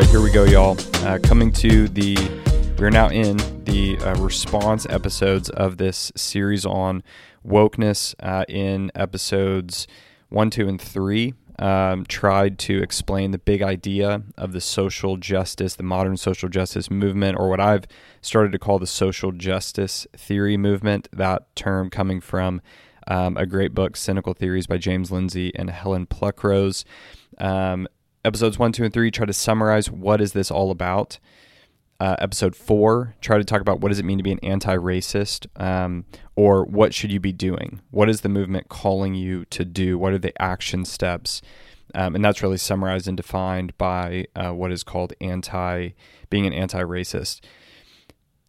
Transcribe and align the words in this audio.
right, 0.00 0.10
here 0.10 0.20
we 0.20 0.30
go, 0.32 0.42
y'all. 0.42 0.76
Uh, 1.06 1.20
coming 1.22 1.52
to 1.52 1.86
the, 1.86 2.16
we're 2.80 2.90
now 2.90 3.08
in 3.10 3.36
the 3.62 3.96
uh, 3.98 4.12
response 4.16 4.88
episodes 4.90 5.48
of 5.50 5.76
this 5.76 6.10
series 6.16 6.66
on 6.66 7.04
wokeness. 7.46 8.12
Uh, 8.18 8.44
in 8.48 8.90
episodes 8.96 9.86
one, 10.30 10.50
two, 10.50 10.66
and 10.68 10.80
three, 10.80 11.34
um, 11.60 12.04
tried 12.06 12.58
to 12.58 12.82
explain 12.82 13.30
the 13.30 13.38
big 13.38 13.62
idea 13.62 14.24
of 14.36 14.50
the 14.50 14.60
social 14.60 15.16
justice, 15.16 15.76
the 15.76 15.84
modern 15.84 16.16
social 16.16 16.48
justice 16.48 16.90
movement, 16.90 17.38
or 17.38 17.48
what 17.48 17.60
I've 17.60 17.84
started 18.20 18.50
to 18.50 18.58
call 18.58 18.80
the 18.80 18.88
social 18.88 19.30
justice 19.30 20.08
theory 20.16 20.56
movement. 20.56 21.06
That 21.12 21.54
term 21.54 21.88
coming 21.88 22.20
from 22.20 22.60
um, 23.06 23.36
a 23.36 23.46
great 23.46 23.74
book, 23.74 23.96
Cynical 23.96 24.34
Theories 24.34 24.66
by 24.66 24.78
James 24.78 25.12
Lindsay 25.12 25.54
and 25.54 25.70
Helen 25.70 26.06
Pluckrose. 26.06 26.84
Um, 27.38 27.86
episodes 28.24 28.58
one, 28.58 28.72
two, 28.72 28.84
and 28.84 28.92
three 28.92 29.10
try 29.10 29.26
to 29.26 29.32
summarize 29.32 29.90
what 29.90 30.20
is 30.20 30.32
this 30.32 30.50
all 30.50 30.70
about. 30.70 31.18
Uh, 32.00 32.16
episode 32.18 32.56
four 32.56 33.14
try 33.20 33.38
to 33.38 33.44
talk 33.44 33.60
about 33.60 33.80
what 33.80 33.88
does 33.88 34.00
it 34.00 34.04
mean 34.04 34.18
to 34.18 34.24
be 34.24 34.32
an 34.32 34.40
anti-racist, 34.40 35.46
um, 35.60 36.04
or 36.34 36.64
what 36.64 36.92
should 36.92 37.12
you 37.12 37.20
be 37.20 37.32
doing? 37.32 37.80
What 37.90 38.10
is 38.10 38.22
the 38.22 38.28
movement 38.28 38.68
calling 38.68 39.14
you 39.14 39.44
to 39.46 39.64
do? 39.64 39.96
What 39.96 40.12
are 40.12 40.18
the 40.18 40.40
action 40.42 40.84
steps? 40.84 41.40
Um, 41.94 42.16
and 42.16 42.24
that's 42.24 42.42
really 42.42 42.56
summarized 42.56 43.06
and 43.06 43.16
defined 43.16 43.78
by 43.78 44.26
uh, 44.34 44.50
what 44.50 44.72
is 44.72 44.82
called 44.82 45.12
anti 45.20 45.90
being 46.30 46.46
an 46.46 46.52
anti-racist. 46.52 47.40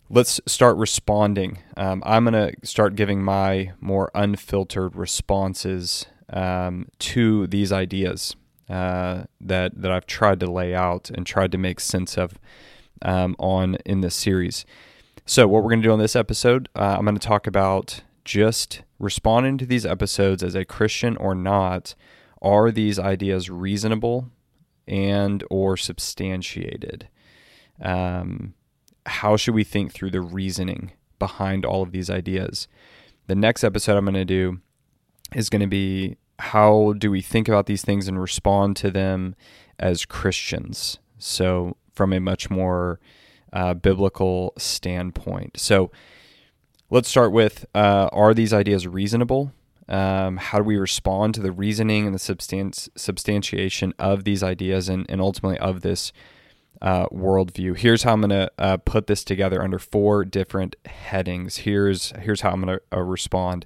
Let's 0.09 0.41
start 0.47 0.77
responding. 0.77 1.59
Um, 1.77 2.01
I'm 2.05 2.25
going 2.25 2.33
to 2.33 2.67
start 2.67 2.95
giving 2.95 3.23
my 3.23 3.73
more 3.79 4.11
unfiltered 4.15 4.95
responses 4.95 6.07
um, 6.31 6.87
to 6.99 7.47
these 7.47 7.71
ideas 7.71 8.35
uh, 8.69 9.23
that 9.41 9.79
that 9.81 9.91
I've 9.91 10.05
tried 10.05 10.39
to 10.41 10.51
lay 10.51 10.73
out 10.73 11.09
and 11.09 11.25
tried 11.25 11.51
to 11.51 11.57
make 11.57 11.79
sense 11.79 12.17
of 12.17 12.39
um, 13.01 13.35
on 13.39 13.75
in 13.85 14.01
this 14.01 14.15
series. 14.15 14.65
So, 15.25 15.47
what 15.47 15.63
we're 15.63 15.69
going 15.69 15.81
to 15.81 15.87
do 15.87 15.93
on 15.93 15.99
this 15.99 16.15
episode, 16.15 16.69
uh, 16.75 16.95
I'm 16.97 17.05
going 17.05 17.17
to 17.17 17.27
talk 17.27 17.47
about 17.47 18.01
just 18.23 18.83
responding 18.99 19.57
to 19.57 19.65
these 19.65 19.85
episodes 19.85 20.43
as 20.43 20.55
a 20.55 20.65
Christian 20.65 21.17
or 21.17 21.35
not. 21.35 21.95
Are 22.41 22.69
these 22.71 22.99
ideas 22.99 23.49
reasonable 23.49 24.29
and 24.87 25.43
or 25.49 25.77
substantiated? 25.77 27.07
Um, 27.81 28.53
how 29.05 29.35
should 29.37 29.55
we 29.55 29.63
think 29.63 29.93
through 29.93 30.11
the 30.11 30.21
reasoning 30.21 30.91
behind 31.17 31.65
all 31.65 31.81
of 31.81 31.91
these 31.91 32.09
ideas? 32.09 32.67
The 33.27 33.35
next 33.35 33.63
episode 33.63 33.97
I'm 33.97 34.05
going 34.05 34.13
to 34.13 34.25
do 34.25 34.59
is 35.33 35.49
going 35.49 35.61
to 35.61 35.67
be 35.67 36.17
how 36.39 36.93
do 36.97 37.11
we 37.11 37.21
think 37.21 37.47
about 37.47 37.65
these 37.65 37.81
things 37.81 38.07
and 38.07 38.19
respond 38.19 38.75
to 38.77 38.91
them 38.91 39.35
as 39.79 40.05
Christians? 40.05 40.99
So, 41.17 41.77
from 41.93 42.11
a 42.13 42.19
much 42.19 42.49
more 42.49 42.99
uh, 43.53 43.73
biblical 43.73 44.53
standpoint. 44.57 45.59
So, 45.59 45.91
let's 46.89 47.09
start 47.09 47.31
with 47.31 47.65
uh, 47.73 48.09
Are 48.11 48.33
these 48.33 48.53
ideas 48.53 48.87
reasonable? 48.87 49.51
Um, 49.87 50.37
how 50.37 50.57
do 50.57 50.63
we 50.63 50.77
respond 50.77 51.35
to 51.35 51.41
the 51.41 51.51
reasoning 51.51 52.05
and 52.05 52.15
the 52.15 52.19
substan- 52.19 52.89
substantiation 52.97 53.93
of 53.99 54.23
these 54.23 54.41
ideas 54.41 54.89
and, 54.89 55.05
and 55.09 55.21
ultimately 55.21 55.59
of 55.59 55.81
this 55.81 56.11
uh, 56.81 57.05
worldview? 57.07 57.77
Here's 57.77 58.03
how 58.03 58.13
I'm 58.13 58.21
going 58.21 58.29
to 58.31 58.51
uh, 58.57 58.77
put 58.77 59.07
this 59.07 59.23
together 59.23 59.61
under 59.61 59.77
four 59.77 60.25
different 60.25 60.75
headings. 60.85 61.57
Here's 61.57 62.11
here's 62.19 62.41
how 62.41 62.51
I'm 62.51 62.61
going 62.61 62.79
to 62.79 62.97
uh, 62.97 63.01
respond. 63.01 63.65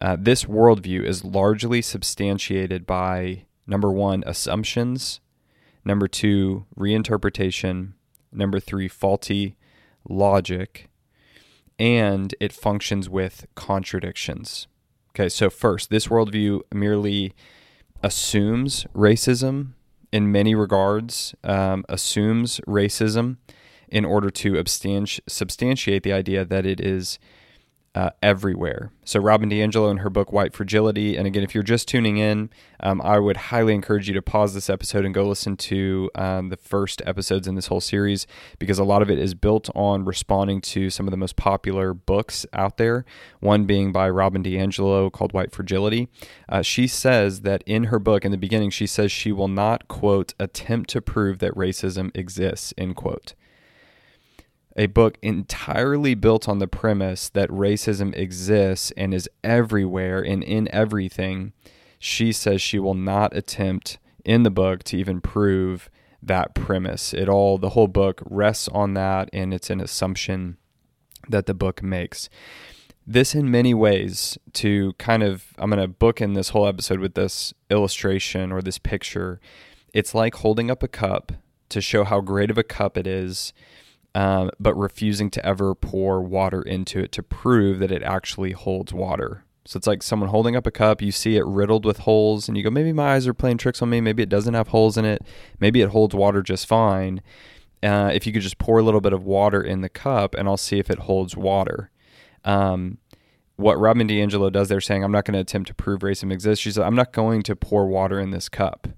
Uh, 0.00 0.16
this 0.18 0.44
worldview 0.44 1.04
is 1.04 1.24
largely 1.24 1.82
substantiated 1.82 2.86
by 2.86 3.44
number 3.66 3.90
one, 3.92 4.24
assumptions, 4.26 5.20
number 5.84 6.08
two, 6.08 6.64
reinterpretation, 6.76 7.92
number 8.32 8.58
three, 8.58 8.88
faulty 8.88 9.56
logic, 10.08 10.88
and 11.78 12.34
it 12.40 12.52
functions 12.52 13.08
with 13.08 13.46
contradictions. 13.54 14.66
Okay, 15.10 15.28
so 15.28 15.50
first, 15.50 15.90
this 15.90 16.06
worldview 16.06 16.60
merely 16.72 17.34
assumes 18.02 18.86
racism 18.94 19.72
in 20.12 20.32
many 20.32 20.54
regards, 20.54 21.34
um, 21.44 21.84
assumes 21.88 22.60
racism 22.66 23.36
in 23.88 24.04
order 24.04 24.30
to 24.30 24.62
substantiate 25.28 26.02
the 26.02 26.12
idea 26.12 26.44
that 26.44 26.64
it 26.64 26.80
is 26.80 27.18
uh, 27.94 28.10
everywhere. 28.22 28.92
So, 29.04 29.18
Robin 29.18 29.50
DiAngelo 29.50 29.90
in 29.90 29.98
her 29.98 30.10
book 30.10 30.32
White 30.32 30.54
Fragility. 30.54 31.16
And 31.16 31.26
again, 31.26 31.42
if 31.42 31.54
you're 31.54 31.64
just 31.64 31.88
tuning 31.88 32.18
in, 32.18 32.50
um, 32.78 33.02
I 33.02 33.18
would 33.18 33.36
highly 33.36 33.74
encourage 33.74 34.06
you 34.06 34.14
to 34.14 34.22
pause 34.22 34.54
this 34.54 34.70
episode 34.70 35.04
and 35.04 35.12
go 35.12 35.26
listen 35.26 35.56
to 35.56 36.08
um, 36.14 36.50
the 36.50 36.56
first 36.56 37.02
episodes 37.04 37.48
in 37.48 37.56
this 37.56 37.66
whole 37.66 37.80
series 37.80 38.28
because 38.60 38.78
a 38.78 38.84
lot 38.84 39.02
of 39.02 39.10
it 39.10 39.18
is 39.18 39.34
built 39.34 39.68
on 39.74 40.04
responding 40.04 40.60
to 40.60 40.88
some 40.88 41.08
of 41.08 41.10
the 41.10 41.16
most 41.16 41.34
popular 41.34 41.92
books 41.92 42.46
out 42.52 42.76
there. 42.76 43.04
One 43.40 43.64
being 43.64 43.90
by 43.90 44.08
Robin 44.08 44.42
DiAngelo 44.42 45.10
called 45.10 45.32
White 45.32 45.50
Fragility. 45.50 46.08
Uh, 46.48 46.62
she 46.62 46.86
says 46.86 47.40
that 47.40 47.64
in 47.66 47.84
her 47.84 47.98
book, 47.98 48.24
in 48.24 48.30
the 48.30 48.38
beginning, 48.38 48.70
she 48.70 48.86
says 48.86 49.10
she 49.10 49.32
will 49.32 49.48
not, 49.48 49.88
quote, 49.88 50.34
attempt 50.38 50.90
to 50.90 51.02
prove 51.02 51.40
that 51.40 51.54
racism 51.54 52.16
exists, 52.16 52.72
end 52.78 52.94
quote 52.94 53.34
a 54.76 54.86
book 54.86 55.18
entirely 55.22 56.14
built 56.14 56.48
on 56.48 56.58
the 56.58 56.68
premise 56.68 57.28
that 57.30 57.48
racism 57.50 58.16
exists 58.16 58.92
and 58.96 59.12
is 59.12 59.28
everywhere 59.42 60.20
and 60.20 60.42
in 60.42 60.68
everything, 60.72 61.52
she 61.98 62.32
says 62.32 62.62
she 62.62 62.78
will 62.78 62.94
not 62.94 63.36
attempt 63.36 63.98
in 64.24 64.42
the 64.42 64.50
book 64.50 64.82
to 64.84 64.96
even 64.96 65.20
prove 65.20 65.90
that 66.22 66.54
premise. 66.54 67.12
It 67.12 67.28
all, 67.28 67.58
the 67.58 67.70
whole 67.70 67.88
book 67.88 68.22
rests 68.24 68.68
on 68.68 68.94
that, 68.94 69.28
and 69.32 69.52
it's 69.52 69.70
an 69.70 69.80
assumption 69.80 70.56
that 71.28 71.46
the 71.46 71.54
book 71.54 71.82
makes. 71.82 72.28
This, 73.06 73.34
in 73.34 73.50
many 73.50 73.74
ways, 73.74 74.38
to 74.54 74.92
kind 74.94 75.22
of, 75.22 75.46
I'm 75.58 75.70
going 75.70 75.80
to 75.82 75.88
book 75.88 76.20
in 76.20 76.34
this 76.34 76.50
whole 76.50 76.66
episode 76.66 77.00
with 77.00 77.14
this 77.14 77.52
illustration 77.70 78.52
or 78.52 78.62
this 78.62 78.78
picture. 78.78 79.40
It's 79.92 80.14
like 80.14 80.36
holding 80.36 80.70
up 80.70 80.82
a 80.82 80.88
cup 80.88 81.32
to 81.70 81.80
show 81.80 82.04
how 82.04 82.20
great 82.20 82.50
of 82.50 82.58
a 82.58 82.62
cup 82.62 82.96
it 82.96 83.06
is 83.06 83.52
um, 84.14 84.50
but 84.58 84.74
refusing 84.74 85.30
to 85.30 85.46
ever 85.46 85.74
pour 85.74 86.20
water 86.20 86.62
into 86.62 87.00
it 87.00 87.12
to 87.12 87.22
prove 87.22 87.78
that 87.78 87.92
it 87.92 88.02
actually 88.02 88.52
holds 88.52 88.92
water. 88.92 89.44
So 89.66 89.76
it's 89.76 89.86
like 89.86 90.02
someone 90.02 90.30
holding 90.30 90.56
up 90.56 90.66
a 90.66 90.70
cup, 90.70 91.02
you 91.02 91.12
see 91.12 91.36
it 91.36 91.44
riddled 91.46 91.84
with 91.84 91.98
holes, 91.98 92.48
and 92.48 92.56
you 92.56 92.64
go, 92.64 92.70
maybe 92.70 92.92
my 92.92 93.14
eyes 93.14 93.28
are 93.28 93.34
playing 93.34 93.58
tricks 93.58 93.82
on 93.82 93.90
me. 93.90 94.00
Maybe 94.00 94.22
it 94.22 94.28
doesn't 94.28 94.54
have 94.54 94.68
holes 94.68 94.96
in 94.96 95.04
it. 95.04 95.22
Maybe 95.60 95.80
it 95.80 95.90
holds 95.90 96.14
water 96.14 96.42
just 96.42 96.66
fine. 96.66 97.22
Uh, 97.82 98.10
if 98.12 98.26
you 98.26 98.32
could 98.32 98.42
just 98.42 98.58
pour 98.58 98.78
a 98.78 98.82
little 98.82 99.00
bit 99.00 99.12
of 99.12 99.24
water 99.24 99.62
in 99.62 99.80
the 99.80 99.88
cup, 99.88 100.34
and 100.34 100.48
I'll 100.48 100.56
see 100.56 100.78
if 100.78 100.90
it 100.90 101.00
holds 101.00 101.36
water. 101.36 101.90
Um, 102.44 102.98
what 103.56 103.78
Robin 103.78 104.08
DiAngelo 104.08 104.50
does, 104.50 104.68
they're 104.68 104.80
saying, 104.80 105.04
I'm 105.04 105.12
not 105.12 105.24
going 105.24 105.34
to 105.34 105.40
attempt 105.40 105.68
to 105.68 105.74
prove 105.74 106.00
racism 106.00 106.32
exists. 106.32 106.62
She 106.62 106.72
said, 106.72 106.84
I'm 106.84 106.96
not 106.96 107.12
going 107.12 107.42
to 107.44 107.54
pour 107.54 107.86
water 107.86 108.18
in 108.18 108.30
this 108.30 108.48
cup, 108.48 108.88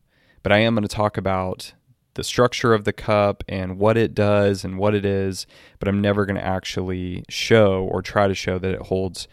but 0.42 0.52
I 0.52 0.58
am 0.58 0.74
going 0.74 0.82
to 0.82 0.88
talk 0.88 1.16
about 1.16 1.74
the 2.14 2.24
structure 2.24 2.74
of 2.74 2.84
the 2.84 2.92
cup 2.92 3.42
and 3.48 3.78
what 3.78 3.96
it 3.96 4.14
does 4.14 4.64
and 4.64 4.78
what 4.78 4.94
it 4.94 5.04
is, 5.04 5.46
but 5.78 5.88
I'm 5.88 6.00
never 6.00 6.26
going 6.26 6.36
to 6.36 6.44
actually 6.44 7.24
show 7.28 7.84
or 7.84 8.02
try 8.02 8.28
to 8.28 8.34
show 8.34 8.58
that 8.58 8.74
it 8.74 8.82
holds 8.82 9.28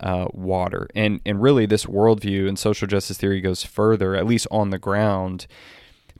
uh, 0.00 0.26
water. 0.32 0.88
And 0.94 1.20
and 1.24 1.40
really, 1.40 1.66
this 1.66 1.86
worldview 1.86 2.48
and 2.48 2.58
social 2.58 2.86
justice 2.86 3.16
theory 3.16 3.40
goes 3.40 3.62
further, 3.62 4.14
at 4.14 4.26
least 4.26 4.46
on 4.50 4.70
the 4.70 4.78
ground, 4.78 5.46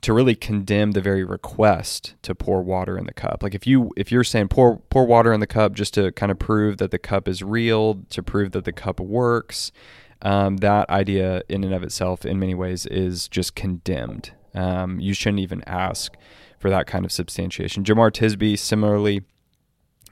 to 0.01 0.13
really 0.13 0.35
condemn 0.35 0.91
the 0.91 1.01
very 1.01 1.23
request 1.23 2.15
to 2.23 2.33
pour 2.33 2.61
water 2.61 2.97
in 2.97 3.05
the 3.05 3.13
cup. 3.13 3.43
Like 3.43 3.55
if 3.55 3.67
you 3.67 3.91
if 3.97 4.11
you're 4.11 4.23
saying 4.23 4.47
pour 4.47 4.77
pour 4.89 5.05
water 5.05 5.33
in 5.33 5.39
the 5.39 5.47
cup 5.47 5.73
just 5.73 5.93
to 5.95 6.11
kind 6.13 6.31
of 6.31 6.39
prove 6.39 6.77
that 6.77 6.91
the 6.91 6.99
cup 6.99 7.27
is 7.27 7.43
real, 7.43 8.03
to 8.09 8.23
prove 8.23 8.51
that 8.51 8.65
the 8.65 8.73
cup 8.73 8.99
works. 8.99 9.71
Um, 10.19 10.57
that 10.57 10.89
idea 10.89 11.43
in 11.47 11.63
and 11.63 11.75
of 11.75 11.83
itself, 11.83 12.25
in 12.25 12.39
many 12.39 12.55
ways, 12.55 12.87
is 12.87 13.27
just 13.27 13.53
condemned 13.53 14.31
um, 14.57 14.99
you 14.99 15.13
shouldn't 15.13 15.39
even 15.39 15.63
ask 15.65 16.15
for 16.59 16.69
that 16.69 16.87
kind 16.87 17.05
of 17.05 17.11
substantiation. 17.11 17.83
Jemar 17.83 18.11
Tisby 18.11 18.57
similarly 18.57 19.23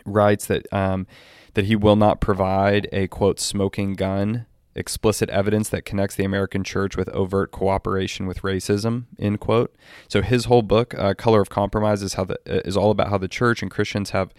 writes 0.05 0.45
that 0.45 0.71
um, 0.71 1.07
that 1.55 1.65
he 1.65 1.75
will 1.75 1.95
not 1.95 2.21
provide 2.21 2.87
a 2.91 3.07
quote 3.07 3.39
smoking 3.39 3.93
gun 3.93 4.45
explicit 4.75 5.29
evidence 5.29 5.69
that 5.69 5.85
connects 5.85 6.15
the 6.15 6.25
American 6.25 6.63
church 6.63 6.97
with 6.97 7.07
overt 7.09 7.51
cooperation 7.51 8.27
with 8.27 8.41
racism 8.41 9.05
end 9.17 9.39
quote. 9.39 9.73
So 10.09 10.21
his 10.21 10.45
whole 10.45 10.61
book, 10.61 10.93
uh, 10.97 11.13
Color 11.13 11.41
of 11.41 11.49
Compromise, 11.49 12.03
is 12.03 12.15
how 12.15 12.25
the 12.25 12.37
is 12.45 12.77
all 12.77 12.91
about 12.91 13.09
how 13.09 13.17
the 13.17 13.27
church 13.27 13.61
and 13.61 13.71
Christians 13.71 14.11
have 14.11 14.33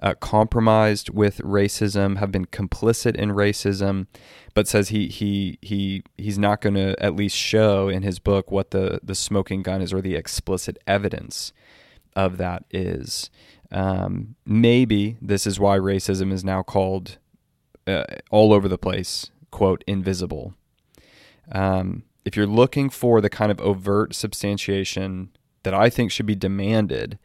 uh, 0.00 0.14
compromised 0.14 1.10
with 1.10 1.38
racism, 1.38 2.18
have 2.18 2.30
been 2.30 2.46
complicit 2.46 3.16
in 3.16 3.30
racism, 3.30 4.06
but 4.54 4.68
says 4.68 4.90
he 4.90 5.08
he 5.08 5.58
he 5.60 6.02
he's 6.16 6.38
not 6.38 6.60
going 6.60 6.74
to 6.74 7.00
at 7.02 7.16
least 7.16 7.36
show 7.36 7.88
in 7.88 8.02
his 8.02 8.18
book 8.18 8.50
what 8.50 8.70
the 8.70 9.00
the 9.02 9.14
smoking 9.14 9.62
gun 9.62 9.82
is 9.82 9.92
or 9.92 10.00
the 10.00 10.14
explicit 10.14 10.78
evidence 10.86 11.52
of 12.14 12.36
that 12.38 12.64
is. 12.70 13.30
Um, 13.70 14.34
maybe 14.46 15.16
this 15.20 15.46
is 15.46 15.60
why 15.60 15.78
racism 15.78 16.32
is 16.32 16.44
now 16.44 16.62
called 16.62 17.18
uh, 17.86 18.04
all 18.30 18.52
over 18.52 18.68
the 18.68 18.78
place, 18.78 19.30
quote, 19.50 19.84
invisible. 19.86 20.54
Um, 21.52 22.04
if 22.24 22.36
you're 22.36 22.46
looking 22.46 22.90
for 22.90 23.20
the 23.20 23.30
kind 23.30 23.50
of 23.50 23.60
overt 23.60 24.14
substantiation 24.14 25.30
that 25.62 25.74
I 25.74 25.90
think 25.90 26.10
should 26.10 26.26
be 26.26 26.34
demanded 26.34 27.18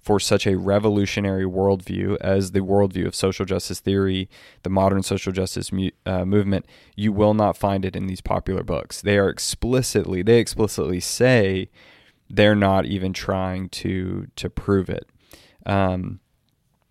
for 0.00 0.18
such 0.18 0.46
a 0.46 0.56
revolutionary 0.56 1.44
worldview 1.44 2.16
as 2.20 2.52
the 2.52 2.60
worldview 2.60 3.06
of 3.06 3.14
social 3.14 3.44
justice 3.44 3.80
theory, 3.80 4.28
the 4.62 4.70
modern 4.70 5.02
social 5.02 5.32
justice 5.32 5.70
mu- 5.70 5.90
uh, 6.06 6.24
movement, 6.24 6.66
you 6.96 7.12
will 7.12 7.34
not 7.34 7.56
find 7.56 7.84
it 7.84 7.94
in 7.94 8.06
these 8.06 8.20
popular 8.20 8.62
books. 8.62 9.02
They 9.02 9.18
are 9.18 9.28
explicitly, 9.28 10.22
they 10.22 10.38
explicitly 10.38 11.00
say 11.00 11.68
they're 12.30 12.54
not 12.54 12.86
even 12.86 13.12
trying 13.12 13.68
to 13.68 14.28
to 14.36 14.48
prove 14.48 14.88
it. 14.88 15.06
Um, 15.66 16.20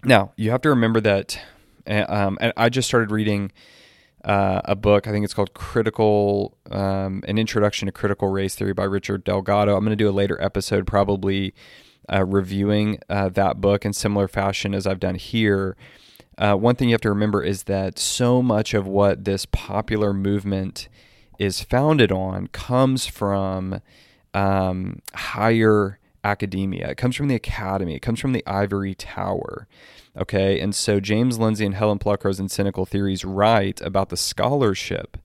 now 0.04 0.34
you 0.36 0.52
have 0.52 0.62
to 0.62 0.70
remember 0.70 1.02
that, 1.02 1.40
uh, 1.88 2.06
um, 2.08 2.38
and 2.42 2.54
I 2.56 2.70
just 2.70 2.88
started 2.88 3.10
reading 3.10 3.52
uh, 4.24 4.62
a 4.66 4.76
book. 4.76 5.08
I 5.08 5.12
think 5.12 5.24
it's 5.24 5.34
called 5.34 5.54
Critical, 5.54 6.58
um, 6.70 7.24
an 7.28 7.38
Introduction 7.38 7.86
to 7.88 7.92
Critical 7.92 8.28
Race 8.28 8.54
Theory 8.56 8.74
by 8.74 8.84
Richard 8.84 9.24
Delgado. 9.24 9.76
I'm 9.76 9.84
going 9.84 9.98
to 9.98 10.04
do 10.04 10.10
a 10.10 10.12
later 10.12 10.40
episode, 10.42 10.86
probably 10.86 11.54
uh, 12.12 12.26
reviewing 12.26 13.00
uh, 13.10 13.30
that 13.30 13.62
book 13.62 13.86
in 13.86 13.94
similar 13.94 14.28
fashion 14.28 14.74
as 14.74 14.88
I've 14.88 15.00
done 15.00 15.16
here. 15.16 15.76
Uh, 16.38 16.56
one 16.56 16.76
thing 16.76 16.90
you 16.90 16.94
have 16.94 17.02
to 17.02 17.10
remember 17.10 17.44
is 17.44 17.64
that 17.64 18.00
so 18.00 18.42
much 18.42 18.74
of 18.74 18.88
what 18.88 19.26
this 19.26 19.46
popular 19.46 20.14
movement 20.14 20.88
is 21.38 21.62
founded 21.62 22.12
on 22.12 22.48
comes 22.48 23.06
from 23.06 23.82
um, 24.34 25.02
higher 25.14 26.00
academia. 26.24 26.90
It 26.90 26.98
comes 26.98 27.16
from 27.16 27.28
the 27.28 27.36
academy. 27.36 27.96
It 27.96 28.02
comes 28.02 28.20
from 28.20 28.34
the 28.34 28.46
ivory 28.46 28.96
tower. 28.96 29.68
Okay, 30.18 30.60
and 30.60 30.76
so 30.76 31.00
James 31.00 31.40
Lindsay 31.40 31.66
and 31.66 31.76
Helen 31.76 32.00
Pluckrose 32.00 32.40
in 32.40 32.50
Cynical 32.50 32.86
Theories 32.86 33.24
write 33.24 33.80
about 33.82 34.10
the 34.10 34.18
scholarship 34.18 35.18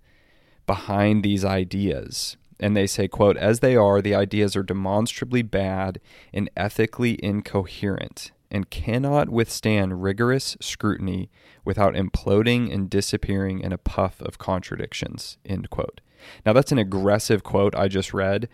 behind 0.67 1.23
these 1.23 1.45
ideas. 1.45 2.37
And 2.65 2.75
they 2.75 2.87
say, 2.87 3.09
quote, 3.09 3.37
as 3.37 3.61
they 3.61 3.77
are, 3.77 4.01
the 4.01 4.15
ideas 4.15 4.57
are 4.57 4.63
demonstrably 4.63 5.43
bad 5.43 6.01
and 6.33 6.49
ethically 6.57 7.23
incoherent 7.23 8.33
and 8.51 8.71
cannot 8.71 9.29
withstand 9.29 10.03
rigorous 10.03 10.57
scrutiny 10.63 11.29
without 11.63 11.93
imploding 11.93 12.73
and 12.73 12.89
disappearing 12.89 13.61
in 13.61 13.71
a 13.71 13.77
puff 13.77 14.19
of 14.23 14.39
contradictions, 14.39 15.37
end 15.45 15.69
quote. 15.69 16.01
Now, 16.47 16.55
that's 16.55 16.73
an 16.73 16.79
aggressive 16.79 17.45
quote 17.45 17.75
I 17.75 17.87
just 17.87 18.15
read. 18.15 18.49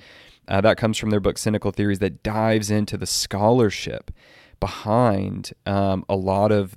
Uh, 0.48 0.60
that 0.60 0.76
comes 0.76 0.98
from 0.98 1.10
their 1.10 1.20
book, 1.20 1.38
Cynical 1.38 1.70
Theories, 1.70 2.00
that 2.00 2.24
dives 2.24 2.68
into 2.68 2.96
the 2.96 3.06
scholarship 3.06 4.10
behind 4.58 5.52
um, 5.66 6.04
a 6.08 6.16
lot 6.16 6.50
of 6.50 6.74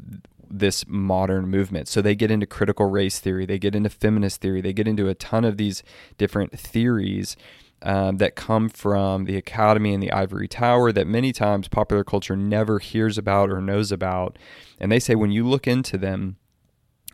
this 0.59 0.85
modern 0.87 1.47
movement. 1.47 1.87
So 1.87 2.01
they 2.01 2.15
get 2.15 2.31
into 2.31 2.45
critical 2.45 2.89
race 2.89 3.19
theory, 3.19 3.45
they 3.45 3.59
get 3.59 3.75
into 3.75 3.89
feminist 3.89 4.41
theory, 4.41 4.61
they 4.61 4.73
get 4.73 4.87
into 4.87 5.09
a 5.09 5.15
ton 5.15 5.43
of 5.45 5.57
these 5.57 5.83
different 6.17 6.57
theories 6.57 7.35
um, 7.81 8.17
that 8.17 8.35
come 8.35 8.69
from 8.69 9.25
the 9.25 9.35
academy 9.35 9.93
and 9.93 10.01
the 10.01 10.11
ivory 10.11 10.47
tower 10.47 10.91
that 10.91 11.07
many 11.07 11.33
times 11.33 11.67
popular 11.67 12.03
culture 12.03 12.35
never 12.35 12.79
hears 12.79 13.17
about 13.17 13.49
or 13.49 13.61
knows 13.61 13.91
about. 13.91 14.37
And 14.79 14.91
they 14.91 14.99
say 14.99 15.15
when 15.15 15.31
you 15.31 15.47
look 15.47 15.67
into 15.67 15.97
them, 15.97 16.37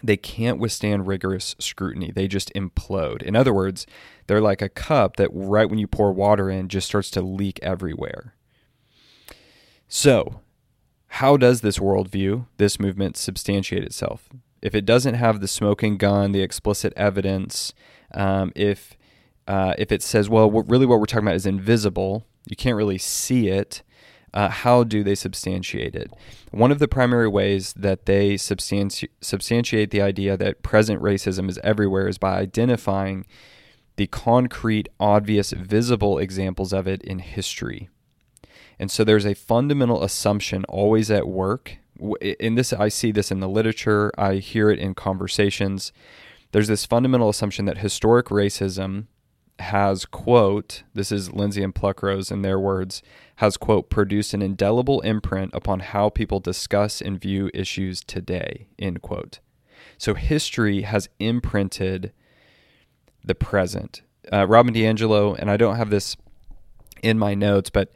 they 0.03 0.17
can't 0.17 0.59
withstand 0.59 1.07
rigorous 1.07 1.55
scrutiny. 1.59 2.11
They 2.11 2.27
just 2.27 2.53
implode. 2.53 3.21
In 3.21 3.35
other 3.35 3.53
words, 3.53 3.85
they're 4.27 4.41
like 4.41 4.61
a 4.61 4.69
cup 4.69 5.17
that 5.17 5.29
right 5.33 5.69
when 5.69 5.79
you 5.79 5.87
pour 5.87 6.13
water 6.13 6.49
in 6.49 6.69
just 6.69 6.87
starts 6.87 7.09
to 7.11 7.21
leak 7.21 7.59
everywhere. 7.61 8.35
So, 9.87 10.41
how 11.09 11.37
does 11.37 11.61
this 11.61 11.79
worldview, 11.79 12.45
this 12.57 12.79
movement, 12.79 13.17
substantiate 13.17 13.83
itself? 13.83 14.29
If 14.61 14.75
it 14.75 14.85
doesn't 14.85 15.15
have 15.15 15.39
the 15.39 15.47
smoking 15.47 15.97
gun, 15.97 16.31
the 16.31 16.41
explicit 16.41 16.93
evidence, 16.95 17.73
um, 18.13 18.51
if 18.55 18.95
uh, 19.47 19.73
if 19.79 19.91
it 19.91 20.03
says, 20.03 20.29
well, 20.29 20.49
what, 20.49 20.69
really 20.69 20.85
what 20.85 20.99
we're 20.99 21.07
talking 21.07 21.27
about 21.27 21.35
is 21.35 21.47
invisible, 21.47 22.23
you 22.45 22.55
can't 22.55 22.75
really 22.75 22.99
see 22.99 23.47
it. 23.47 23.81
Uh, 24.31 24.47
how 24.47 24.83
do 24.83 25.03
they 25.03 25.15
substantiate 25.15 25.95
it? 25.95 26.11
One 26.51 26.71
of 26.71 26.77
the 26.77 26.87
primary 26.87 27.27
ways 27.27 27.73
that 27.73 28.05
they 28.05 28.35
substanti- 28.35 29.09
substantiate 29.21 29.89
the 29.89 30.03
idea 30.03 30.37
that 30.37 30.61
present 30.61 31.01
racism 31.01 31.49
is 31.49 31.57
everywhere 31.63 32.07
is 32.07 32.19
by 32.19 32.37
identifying 32.37 33.25
the 33.95 34.05
concrete, 34.05 34.87
obvious, 34.99 35.51
visible 35.51 36.19
examples 36.19 36.71
of 36.71 36.87
it 36.87 37.01
in 37.01 37.17
history. 37.17 37.89
And 38.79 38.89
so 38.89 39.03
there's 39.03 39.25
a 39.25 39.35
fundamental 39.35 40.03
assumption 40.03 40.63
always 40.65 41.11
at 41.11 41.27
work. 41.27 41.77
In 42.21 42.55
this, 42.55 42.71
I 42.71 42.87
see 42.87 43.11
this 43.11 43.29
in 43.29 43.41
the 43.41 43.49
literature, 43.49 44.11
I 44.17 44.35
hear 44.35 44.69
it 44.69 44.79
in 44.79 44.93
conversations. 44.95 45.91
There's 46.53 46.69
this 46.69 46.85
fundamental 46.85 47.29
assumption 47.29 47.65
that 47.65 47.79
historic 47.79 48.27
racism 48.27 49.07
has, 49.59 50.05
quote, 50.05 50.83
this 50.93 51.11
is 51.11 51.33
Lindsay 51.33 51.61
and 51.61 51.75
Pluckrose 51.75 52.31
in 52.31 52.41
their 52.41 52.57
words, 52.57 53.03
has, 53.37 53.57
quote, 53.57 53.89
produced 53.89 54.33
an 54.33 54.41
indelible 54.41 55.01
imprint 55.01 55.51
upon 55.53 55.81
how 55.81 56.09
people 56.09 56.39
discuss 56.39 57.01
and 57.01 57.19
view 57.19 57.51
issues 57.53 58.01
today, 58.01 58.67
end 58.79 59.01
quote. 59.01 59.39
So 59.97 60.13
history 60.13 60.83
has 60.83 61.09
imprinted 61.19 62.13
the 63.23 63.35
present. 63.35 64.01
Uh, 64.31 64.47
Robin 64.47 64.73
DiAngelo, 64.73 65.37
and 65.37 65.51
I 65.51 65.57
don't 65.57 65.75
have 65.75 65.89
this 65.89 66.15
in 67.03 67.19
my 67.19 67.33
notes, 67.33 67.69
but 67.69 67.91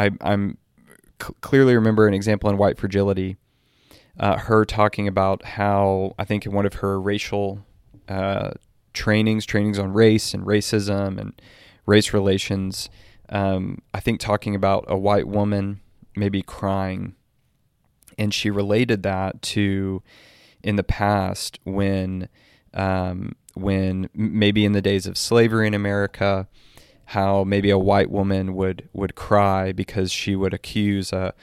I, 0.00 0.10
am 0.32 0.56
c- 1.22 1.34
clearly 1.40 1.74
remember 1.74 2.06
an 2.08 2.14
example 2.14 2.48
in 2.48 2.56
White 2.56 2.78
Fragility, 2.78 3.36
uh, 4.18 4.38
her 4.38 4.64
talking 4.64 5.06
about 5.06 5.44
how 5.44 6.14
I 6.18 6.24
think 6.24 6.46
in 6.46 6.52
one 6.52 6.66
of 6.66 6.74
her 6.74 7.00
racial 7.00 7.64
uh, 8.08 8.52
trainings, 8.94 9.44
trainings 9.44 9.78
on 9.78 9.92
race 9.92 10.32
and 10.34 10.44
racism 10.44 11.18
and 11.18 11.40
race 11.86 12.12
relations, 12.12 12.88
um, 13.28 13.82
I 13.92 14.00
think 14.00 14.20
talking 14.20 14.54
about 14.54 14.84
a 14.88 14.96
white 14.96 15.28
woman 15.28 15.80
maybe 16.16 16.42
crying, 16.42 17.14
and 18.18 18.34
she 18.34 18.50
related 18.50 19.02
that 19.04 19.40
to 19.42 20.02
in 20.62 20.76
the 20.76 20.82
past 20.82 21.58
when 21.64 22.28
um, 22.74 23.34
when 23.54 24.08
maybe 24.14 24.64
in 24.64 24.72
the 24.72 24.82
days 24.82 25.06
of 25.06 25.16
slavery 25.18 25.66
in 25.66 25.74
America 25.74 26.48
how 27.10 27.42
maybe 27.42 27.70
a 27.70 27.78
white 27.78 28.08
woman 28.08 28.54
would 28.54 28.88
would 28.92 29.16
cry 29.16 29.72
because 29.72 30.12
she 30.12 30.36
would 30.36 30.54
accuse 30.54 31.12
a 31.12 31.34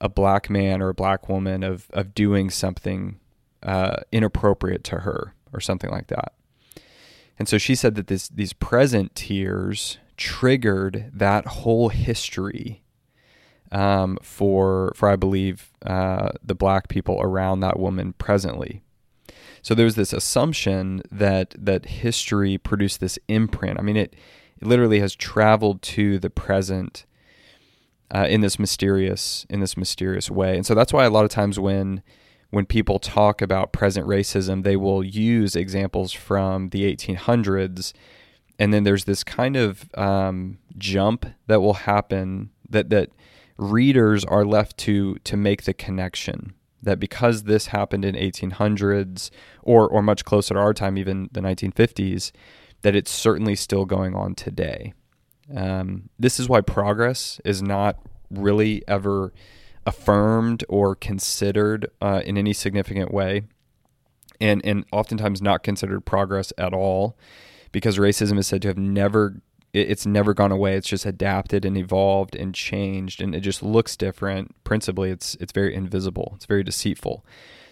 a 0.00 0.08
black 0.08 0.48
man 0.48 0.80
or 0.80 0.90
a 0.90 0.94
black 0.94 1.28
woman 1.28 1.64
of 1.64 1.88
of 1.90 2.14
doing 2.14 2.50
something 2.50 3.18
uh, 3.64 3.96
inappropriate 4.12 4.84
to 4.84 4.98
her 4.98 5.34
or 5.52 5.60
something 5.60 5.90
like 5.90 6.06
that. 6.06 6.34
And 7.36 7.48
so 7.48 7.58
she 7.58 7.74
said 7.74 7.96
that 7.96 8.06
this 8.06 8.28
these 8.28 8.52
present 8.52 9.16
tears 9.16 9.98
triggered 10.16 11.10
that 11.12 11.46
whole 11.46 11.88
history 11.88 12.84
um, 13.72 14.18
for 14.22 14.92
for 14.94 15.08
I 15.08 15.16
believe 15.16 15.72
uh, 15.84 16.30
the 16.44 16.54
black 16.54 16.86
people 16.86 17.20
around 17.20 17.58
that 17.60 17.80
woman 17.80 18.12
presently. 18.12 18.82
So 19.62 19.74
there 19.74 19.84
was 19.84 19.96
this 19.96 20.12
assumption 20.12 21.02
that 21.10 21.56
that 21.58 21.86
history 21.86 22.56
produced 22.56 23.00
this 23.00 23.18
imprint. 23.26 23.80
I 23.80 23.82
mean 23.82 23.96
it 23.96 24.14
it 24.60 24.66
literally 24.66 25.00
has 25.00 25.14
traveled 25.14 25.82
to 25.82 26.18
the 26.18 26.30
present 26.30 27.04
uh, 28.14 28.26
in 28.28 28.40
this 28.40 28.58
mysterious 28.58 29.46
in 29.50 29.60
this 29.60 29.76
mysterious 29.76 30.30
way. 30.30 30.56
And 30.56 30.66
so 30.66 30.74
that's 30.74 30.92
why 30.92 31.04
a 31.04 31.10
lot 31.10 31.24
of 31.24 31.30
times 31.30 31.58
when 31.58 32.02
when 32.50 32.64
people 32.64 32.98
talk 32.98 33.42
about 33.42 33.72
present 33.72 34.06
racism, 34.06 34.62
they 34.62 34.76
will 34.76 35.04
use 35.04 35.54
examples 35.54 36.12
from 36.12 36.70
the 36.70 36.84
1800s, 36.84 37.92
and 38.58 38.72
then 38.72 38.84
there's 38.84 39.04
this 39.04 39.22
kind 39.22 39.54
of 39.54 39.90
um, 39.98 40.58
jump 40.78 41.26
that 41.46 41.60
will 41.60 41.74
happen 41.74 42.50
that 42.68 42.90
that 42.90 43.10
readers 43.58 44.24
are 44.24 44.44
left 44.44 44.78
to 44.78 45.16
to 45.24 45.36
make 45.36 45.64
the 45.64 45.74
connection 45.74 46.54
that 46.82 47.00
because 47.00 47.42
this 47.42 47.66
happened 47.66 48.04
in 48.04 48.14
1800s 48.14 49.30
or 49.62 49.88
or 49.88 50.02
much 50.02 50.24
closer 50.24 50.54
to 50.54 50.60
our 50.60 50.72
time, 50.72 50.96
even 50.96 51.28
the 51.32 51.40
1950s, 51.40 52.32
that 52.82 52.94
it's 52.94 53.10
certainly 53.10 53.54
still 53.54 53.84
going 53.84 54.14
on 54.14 54.34
today. 54.34 54.94
Um, 55.54 56.10
this 56.18 56.38
is 56.38 56.48
why 56.48 56.60
progress 56.60 57.40
is 57.44 57.62
not 57.62 57.96
really 58.30 58.82
ever 58.86 59.32
affirmed 59.86 60.64
or 60.68 60.94
considered 60.94 61.90
uh, 62.02 62.20
in 62.24 62.36
any 62.36 62.52
significant 62.52 63.12
way, 63.12 63.42
and 64.40 64.60
and 64.64 64.84
oftentimes 64.92 65.40
not 65.40 65.62
considered 65.62 66.04
progress 66.04 66.52
at 66.58 66.74
all, 66.74 67.16
because 67.72 67.98
racism 67.98 68.38
is 68.38 68.46
said 68.46 68.62
to 68.62 68.68
have 68.68 68.78
never 68.78 69.40
it's 69.74 70.06
never 70.06 70.32
gone 70.32 70.52
away. 70.52 70.76
It's 70.76 70.88
just 70.88 71.06
adapted 71.06 71.64
and 71.64 71.76
evolved 71.76 72.34
and 72.34 72.54
changed, 72.54 73.20
and 73.20 73.34
it 73.34 73.40
just 73.40 73.62
looks 73.62 73.96
different. 73.96 74.54
Principally, 74.64 75.10
it's 75.10 75.34
it's 75.40 75.52
very 75.52 75.74
invisible. 75.74 76.32
It's 76.36 76.46
very 76.46 76.62
deceitful. 76.62 77.24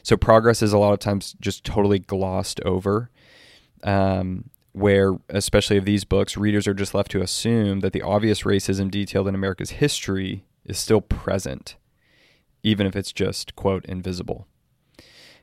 So 0.03 0.17
progress 0.17 0.63
is 0.63 0.73
a 0.73 0.79
lot 0.79 0.93
of 0.93 1.01
times 1.01 1.35
just 1.41 1.65
totally 1.65 1.99
glossed 1.99 2.61
over. 2.61 3.11
Um, 3.83 4.51
where, 4.77 5.15
especially 5.31 5.79
of 5.79 5.87
these 5.87 6.05
books, 6.05 6.37
readers 6.37 6.67
are 6.67 6.75
just 6.75 6.93
left 6.95 7.11
to 7.11 7.23
assume 7.23 7.81
that 7.81 7.95
the 7.95 8.03
obvious 8.03 8.43
racism 8.43 8.91
detailed 8.91 9.27
in 9.27 9.35
America's 9.35 9.71
history 9.71 10.45
is 10.67 10.79
still 10.79 11.01
present, 11.01 11.77
even 12.63 12.87
if 12.87 12.95
it's 12.95 13.11
just, 13.11 13.57
quote, 13.57 13.87
invisible. 13.87 14.47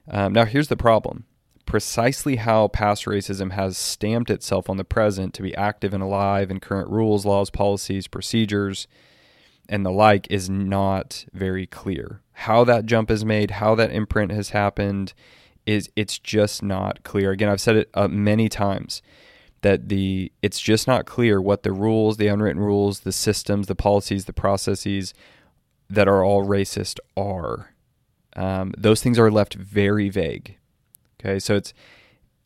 Um, 0.08 0.34
now, 0.34 0.46
here's 0.46 0.68
the 0.68 0.78
problem 0.78 1.26
precisely 1.66 2.36
how 2.36 2.68
past 2.68 3.06
racism 3.06 3.54
has 3.54 3.76
stamped 3.76 4.30
itself 4.30 4.70
on 4.70 4.78
the 4.78 4.84
present 4.84 5.34
to 5.34 5.42
be 5.42 5.56
active 5.56 5.96
and 5.96 6.04
alive 6.04 6.52
in 6.52 6.60
current 6.60 6.90
rules, 6.92 7.26
laws, 7.26 7.50
policies, 7.50 8.08
procedures, 8.08 8.88
and 9.68 9.84
the 9.84 9.92
like 9.92 10.28
is 10.30 10.48
not 10.48 11.26
very 11.34 11.66
clear. 11.66 12.22
How 12.34 12.64
that 12.66 12.86
jump 12.86 13.10
is 13.10 13.26
made, 13.26 13.50
how 13.52 13.74
that 13.74 13.92
imprint 13.92 14.32
has 14.32 14.50
happened, 14.50 15.14
is 15.66 15.90
it's 15.96 16.20
just 16.20 16.62
not 16.64 17.04
clear. 17.04 17.32
Again, 17.32 17.50
I've 17.50 17.62
said 17.62 17.76
it 17.76 17.90
uh, 17.94 18.08
many 18.08 18.50
times 18.50 19.02
that 19.62 19.90
the 19.90 20.32
it's 20.42 20.60
just 20.60 20.88
not 20.88 21.06
clear 21.06 21.42
what 21.42 21.64
the 21.64 21.72
rules, 21.72 22.18
the 22.18 22.28
unwritten 22.28 22.62
rules, 22.62 23.02
the 23.02 23.12
systems, 23.12 23.68
the 23.68 23.76
policies, 23.76 24.26
the 24.26 24.34
processes 24.34 25.14
that 25.90 26.08
are 26.08 26.24
all 26.24 26.46
racist 26.46 27.00
are. 27.18 27.74
Um, 28.36 28.74
those 28.78 29.02
things 29.02 29.20
are 29.20 29.32
left 29.32 29.54
very 29.56 30.10
vague. 30.10 30.58
Okay, 31.20 31.40
so 31.40 31.56
it's 31.56 31.74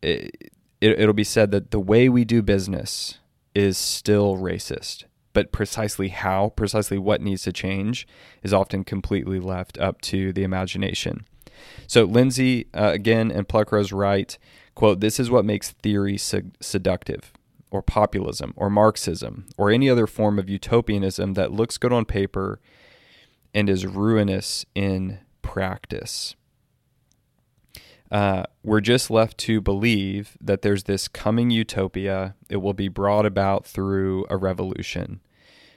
it, 0.01 0.51
it, 0.79 0.99
it'll 0.99 1.13
be 1.13 1.23
said 1.23 1.51
that 1.51 1.71
the 1.71 1.79
way 1.79 2.07
we 2.07 2.23
do 2.23 2.41
business 2.41 3.19
is 3.55 3.77
still 3.77 4.35
racist, 4.35 5.05
but 5.33 5.51
precisely 5.51 6.09
how, 6.09 6.49
precisely 6.49 6.97
what 6.97 7.21
needs 7.21 7.41
to 7.43 7.51
change, 7.51 8.07
is 8.43 8.53
often 8.53 8.83
completely 8.83 9.39
left 9.39 9.79
up 9.79 10.01
to 10.01 10.31
the 10.31 10.43
imagination. 10.43 11.25
So 11.87 12.03
Lindsay 12.03 12.67
uh, 12.73 12.91
again 12.93 13.31
and 13.31 13.47
Pluckrose 13.47 13.93
write, 13.93 14.37
quote, 14.75 14.99
"This 14.99 15.19
is 15.19 15.29
what 15.31 15.45
makes 15.45 15.71
theory 15.71 16.17
seductive." 16.17 17.33
Or 17.69 17.81
populism, 17.81 18.53
or 18.55 18.69
Marxism, 18.69 19.45
or 19.57 19.69
any 19.69 19.89
other 19.89 20.07
form 20.07 20.39
of 20.39 20.49
utopianism 20.49 21.33
that 21.33 21.51
looks 21.51 21.77
good 21.77 21.91
on 21.91 22.05
paper 22.05 22.61
and 23.53 23.69
is 23.69 23.85
ruinous 23.85 24.65
in 24.73 25.19
practice. 25.41 26.37
Uh, 28.09 28.43
we're 28.63 28.79
just 28.79 29.11
left 29.11 29.37
to 29.39 29.59
believe 29.59 30.37
that 30.39 30.61
there's 30.61 30.85
this 30.85 31.09
coming 31.09 31.49
utopia. 31.49 32.35
It 32.49 32.57
will 32.57 32.73
be 32.73 32.87
brought 32.87 33.25
about 33.25 33.65
through 33.65 34.25
a 34.29 34.37
revolution. 34.37 35.19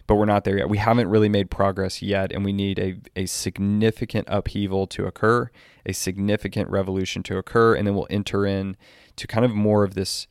But 0.07 0.17
we're 0.17 0.25
not 0.25 0.45
there 0.45 0.59
yet. 0.59 0.69
We 0.69 0.79
haven't 0.79 1.09
really 1.09 1.29
made 1.29 1.51
progress 1.51 2.03
yet, 2.03 2.33
and 2.33 2.45
we 2.45 2.53
need 2.53 2.79
a, 2.79 2.97
a 3.15 3.27
significant 3.27 4.27
upheaval 4.29 4.87
to 4.89 5.07
occur, 5.07 5.51
a 5.87 5.93
significant 5.93 6.69
revolution 6.69 7.23
to 7.25 7.39
occur, 7.39 7.75
and 7.75 7.87
then 7.87 7.95
we'll 7.95 8.09
enter 8.11 8.45
in 8.45 8.77
to 9.17 9.27
kind 9.27 9.45
of 9.45 9.55
more 9.55 9.85
of 9.85 9.95
this, 9.95 10.27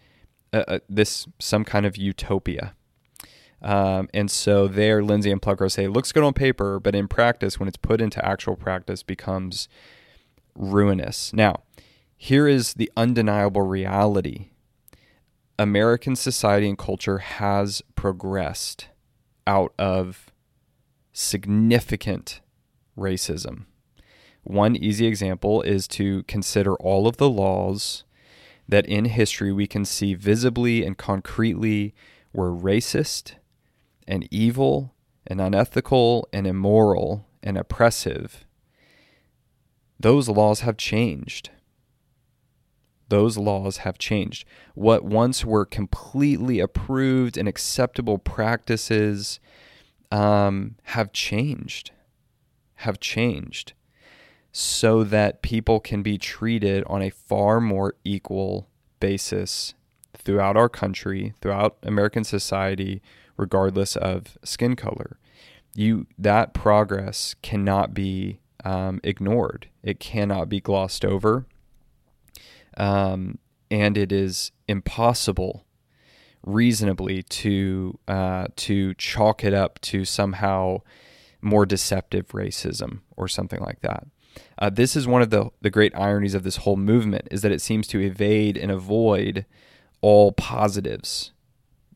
uh, 0.51 0.63
uh, 0.67 0.79
this 0.89 1.27
some 1.39 1.63
kind 1.63 1.85
of 1.85 1.95
utopia. 1.95 2.73
Um, 3.61 4.09
and 4.13 4.31
so 4.31 4.67
there, 4.67 5.03
Lindsay 5.03 5.31
and 5.31 5.41
Pluckrose 5.41 5.73
say, 5.73 5.87
looks 5.87 6.11
good 6.11 6.23
on 6.23 6.33
paper, 6.33 6.79
but 6.79 6.95
in 6.95 7.07
practice, 7.07 7.59
when 7.59 7.67
it's 7.67 7.77
put 7.77 8.01
into 8.01 8.23
actual 8.25 8.55
practice, 8.55 9.03
becomes 9.03 9.67
ruinous. 10.55 11.33
Now, 11.33 11.63
here 12.15 12.47
is 12.47 12.73
the 12.73 12.91
undeniable 12.97 13.61
reality 13.61 14.49
American 15.57 16.15
society 16.15 16.69
and 16.69 16.77
culture 16.77 17.17
has 17.17 17.81
progressed 17.95 18.87
out 19.47 19.73
of 19.77 20.31
significant 21.13 22.41
racism. 22.97 23.65
One 24.43 24.75
easy 24.75 25.05
example 25.05 25.61
is 25.61 25.87
to 25.89 26.23
consider 26.23 26.75
all 26.75 27.07
of 27.07 27.17
the 27.17 27.29
laws 27.29 28.03
that 28.67 28.85
in 28.85 29.05
history 29.05 29.51
we 29.51 29.67
can 29.67 29.83
see 29.83 30.13
visibly 30.13 30.85
and 30.85 30.97
concretely 30.97 31.93
were 32.33 32.51
racist 32.51 33.33
and 34.07 34.27
evil 34.31 34.93
and 35.25 35.41
unethical 35.41 36.27
and 36.31 36.47
immoral 36.47 37.27
and 37.43 37.57
oppressive, 37.57 38.45
those 39.99 40.29
laws 40.29 40.61
have 40.61 40.77
changed. 40.77 41.49
Those 43.09 43.37
laws 43.37 43.77
have 43.77 43.97
changed. 43.97 44.45
What 44.75 45.03
once 45.03 45.43
were 45.43 45.65
completely 45.65 46.59
approved 46.59 47.37
and 47.37 47.47
acceptable 47.47 48.17
practices 48.17 49.39
um, 50.11 50.75
have 50.83 51.11
changed, 51.11 51.91
have 52.75 52.99
changed 52.99 53.73
so 54.51 55.03
that 55.03 55.41
people 55.41 55.79
can 55.79 56.01
be 56.01 56.17
treated 56.17 56.83
on 56.87 57.01
a 57.01 57.09
far 57.09 57.59
more 57.59 57.95
equal 58.03 58.67
basis 58.99 59.73
throughout 60.15 60.57
our 60.57 60.69
country, 60.69 61.33
throughout 61.41 61.77
American 61.83 62.23
society, 62.23 63.01
regardless 63.37 63.95
of 63.95 64.37
skin 64.43 64.75
color. 64.75 65.17
You 65.75 66.07
that 66.17 66.53
progress 66.53 67.35
cannot 67.41 67.93
be 67.93 68.39
um, 68.65 68.99
ignored. 69.03 69.67
It 69.83 69.99
cannot 69.99 70.49
be 70.49 70.59
glossed 70.59 71.05
over, 71.05 71.45
um, 72.79 73.37
and 73.69 73.97
it 73.97 74.11
is 74.11 74.51
impossible, 74.67 75.65
reasonably, 76.43 77.21
to 77.23 77.99
uh, 78.07 78.47
to 78.55 78.93
chalk 78.95 79.43
it 79.43 79.53
up 79.53 79.79
to 79.81 80.05
somehow 80.05 80.81
more 81.41 81.65
deceptive 81.65 82.29
racism 82.29 83.01
or 83.15 83.27
something 83.27 83.59
like 83.61 83.81
that. 83.81 84.07
Uh, 84.57 84.69
this 84.69 84.95
is 84.95 85.07
one 85.07 85.21
of 85.21 85.29
the 85.29 85.49
the 85.61 85.69
great 85.69 85.93
ironies 85.95 86.33
of 86.33 86.43
this 86.43 86.57
whole 86.57 86.77
movement 86.77 87.27
is 87.29 87.41
that 87.41 87.51
it 87.51 87.61
seems 87.61 87.87
to 87.87 87.99
evade 87.99 88.57
and 88.57 88.71
avoid 88.71 89.45
all 90.01 90.31
positives 90.31 91.31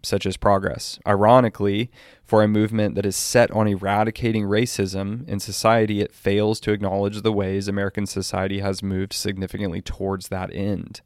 such 0.03 0.25
as 0.25 0.37
progress. 0.37 0.99
Ironically, 1.07 1.89
for 2.23 2.43
a 2.43 2.47
movement 2.47 2.95
that 2.95 3.05
is 3.05 3.15
set 3.15 3.49
on 3.51 3.67
eradicating 3.67 4.43
racism 4.43 5.27
in 5.27 5.39
society, 5.39 6.01
it 6.01 6.13
fails 6.13 6.59
to 6.61 6.71
acknowledge 6.71 7.21
the 7.21 7.31
ways 7.31 7.67
American 7.67 8.05
society 8.05 8.59
has 8.59 8.83
moved 8.83 9.13
significantly 9.13 9.81
towards 9.81 10.27
that 10.27 10.53
end. 10.53 11.01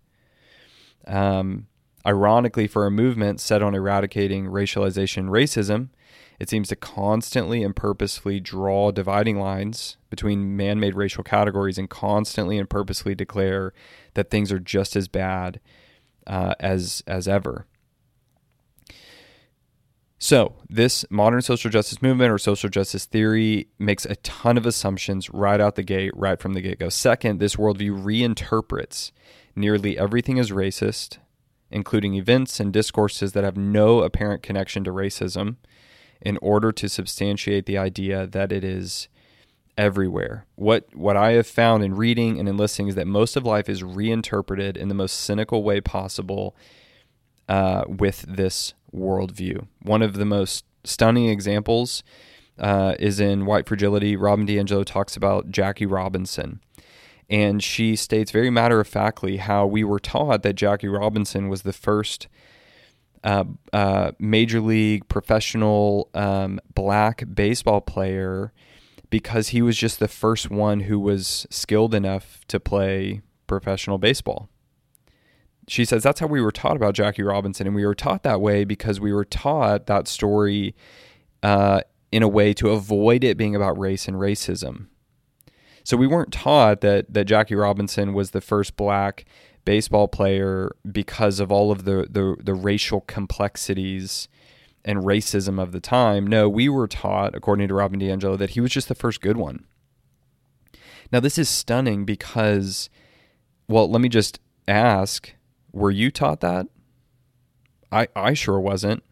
Um, 1.05 1.67
ironically, 2.05 2.67
for 2.67 2.85
a 2.85 2.91
movement 2.91 3.39
set 3.39 3.61
on 3.61 3.75
eradicating 3.75 4.45
racialization 4.47 5.29
racism, 5.29 5.89
it 6.39 6.49
seems 6.49 6.69
to 6.69 6.75
constantly 6.75 7.63
and 7.63 7.75
purposefully 7.75 8.39
draw 8.39 8.91
dividing 8.91 9.39
lines 9.39 9.97
between 10.09 10.55
man 10.55 10.79
made 10.79 10.95
racial 10.95 11.23
categories 11.23 11.77
and 11.77 11.89
constantly 11.89 12.57
and 12.59 12.69
purposely 12.69 13.15
declare 13.15 13.73
that 14.13 14.29
things 14.29 14.51
are 14.51 14.59
just 14.59 14.95
as 14.95 15.07
bad 15.07 15.59
uh, 16.27 16.53
as, 16.59 17.03
as 17.07 17.27
ever. 17.27 17.65
So, 20.19 20.55
this 20.67 21.05
modern 21.11 21.41
social 21.43 21.69
justice 21.69 22.01
movement 22.01 22.31
or 22.31 22.39
social 22.39 22.69
justice 22.69 23.05
theory 23.05 23.67
makes 23.77 24.03
a 24.05 24.15
ton 24.17 24.57
of 24.57 24.65
assumptions 24.65 25.29
right 25.29 25.61
out 25.61 25.75
the 25.75 25.83
gate, 25.83 26.11
right 26.15 26.39
from 26.39 26.53
the 26.53 26.61
get 26.61 26.79
go. 26.79 26.89
Second, 26.89 27.39
this 27.39 27.55
worldview 27.55 28.03
reinterprets 28.03 29.11
nearly 29.55 29.97
everything 29.97 30.39
as 30.39 30.49
racist, 30.49 31.19
including 31.69 32.15
events 32.15 32.59
and 32.59 32.73
discourses 32.73 33.33
that 33.33 33.43
have 33.43 33.57
no 33.57 34.01
apparent 34.01 34.41
connection 34.41 34.83
to 34.85 34.91
racism, 34.91 35.57
in 36.19 36.37
order 36.37 36.71
to 36.71 36.89
substantiate 36.89 37.67
the 37.67 37.77
idea 37.77 38.25
that 38.25 38.51
it 38.51 38.63
is 38.63 39.07
everywhere. 39.77 40.47
What 40.55 40.95
what 40.95 41.15
I 41.15 41.33
have 41.33 41.45
found 41.45 41.83
in 41.83 41.93
reading 41.93 42.39
and 42.39 42.49
in 42.49 42.57
listening 42.57 42.87
is 42.87 42.95
that 42.95 43.05
most 43.05 43.35
of 43.35 43.45
life 43.45 43.69
is 43.69 43.83
reinterpreted 43.83 44.77
in 44.77 44.87
the 44.87 44.95
most 44.95 45.13
cynical 45.13 45.61
way 45.61 45.79
possible 45.79 46.55
uh, 47.47 47.83
with 47.87 48.25
this 48.27 48.73
worldview. 48.97 49.67
One 49.81 50.01
of 50.01 50.13
the 50.13 50.25
most 50.25 50.65
stunning 50.83 51.29
examples 51.29 52.03
uh, 52.59 52.95
is 52.99 53.19
in 53.19 53.45
White 53.45 53.67
Fragility. 53.67 54.15
Robin 54.15 54.47
DiAngelo 54.47 54.85
talks 54.85 55.15
about 55.15 55.51
Jackie 55.51 55.85
Robinson. 55.85 56.61
And 57.29 57.61
she 57.61 57.95
states 57.95 58.31
very 58.31 58.49
matter 58.49 58.79
of 58.79 58.87
factly 58.87 59.37
how 59.37 59.65
we 59.65 59.83
were 59.83 59.99
taught 59.99 60.43
that 60.43 60.53
Jackie 60.53 60.87
Robinson 60.87 61.49
was 61.49 61.63
the 61.63 61.73
first 61.73 62.27
uh, 63.23 63.43
uh, 63.73 64.11
major 64.19 64.61
league 64.61 65.07
professional 65.09 66.09
um, 66.13 66.59
black 66.73 67.23
baseball 67.33 67.81
player 67.81 68.53
because 69.09 69.49
he 69.49 69.61
was 69.61 69.77
just 69.77 69.99
the 69.99 70.07
first 70.07 70.49
one 70.49 70.81
who 70.81 70.99
was 70.99 71.45
skilled 71.49 71.93
enough 71.93 72.39
to 72.47 72.59
play 72.59 73.21
professional 73.45 73.97
baseball 73.97 74.49
she 75.67 75.83
says 75.83 76.03
that's 76.03 76.19
how 76.19 76.27
we 76.27 76.41
were 76.41 76.51
taught 76.51 76.75
about 76.77 76.93
Jackie 76.93 77.23
Robinson, 77.23 77.67
and 77.67 77.75
we 77.75 77.85
were 77.85 77.95
taught 77.95 78.23
that 78.23 78.39
way 78.39 78.63
because 78.63 78.99
we 78.99 79.11
were 79.11 79.25
taught 79.25 79.87
that 79.87 80.07
story 80.07 80.73
uh, 81.43 81.81
in 82.11 82.23
a 82.23 82.27
way 82.27 82.53
to 82.53 82.69
avoid 82.69 83.23
it 83.23 83.37
being 83.37 83.55
about 83.55 83.77
race 83.77 84.07
and 84.07 84.17
racism. 84.17 84.87
So 85.83 85.97
we 85.97 86.07
weren't 86.07 86.33
taught 86.33 86.81
that 86.81 87.13
that 87.13 87.25
Jackie 87.25 87.55
Robinson 87.55 88.13
was 88.13 88.31
the 88.31 88.41
first 88.41 88.75
black 88.77 89.25
baseball 89.65 90.07
player 90.07 90.73
because 90.89 91.39
of 91.39 91.51
all 91.51 91.71
of 91.71 91.83
the 91.83 92.07
the, 92.09 92.37
the 92.41 92.53
racial 92.53 93.01
complexities 93.01 94.27
and 94.85 94.99
racism 94.99 95.61
of 95.61 95.73
the 95.73 95.81
time. 95.81 96.25
No, 96.25 96.47
we 96.47 96.69
were 96.69 96.87
taught, 96.87 97.35
according 97.35 97.67
to 97.67 97.73
Robin 97.73 97.99
DiAngelo, 97.99 98.37
that 98.37 98.51
he 98.51 98.61
was 98.61 98.71
just 98.71 98.87
the 98.87 98.95
first 98.95 99.19
good 99.19 99.35
one. 99.35 99.65
Now 101.11 101.19
this 101.19 101.37
is 101.37 101.49
stunning 101.49 102.05
because, 102.05 102.89
well, 103.67 103.89
let 103.89 104.01
me 104.01 104.09
just 104.09 104.39
ask 104.67 105.33
were 105.77 105.91
you 105.91 106.11
taught 106.11 106.41
that? 106.41 106.67
I 107.91 108.07
I 108.15 108.33
sure 108.33 108.59
wasn't. 108.59 109.03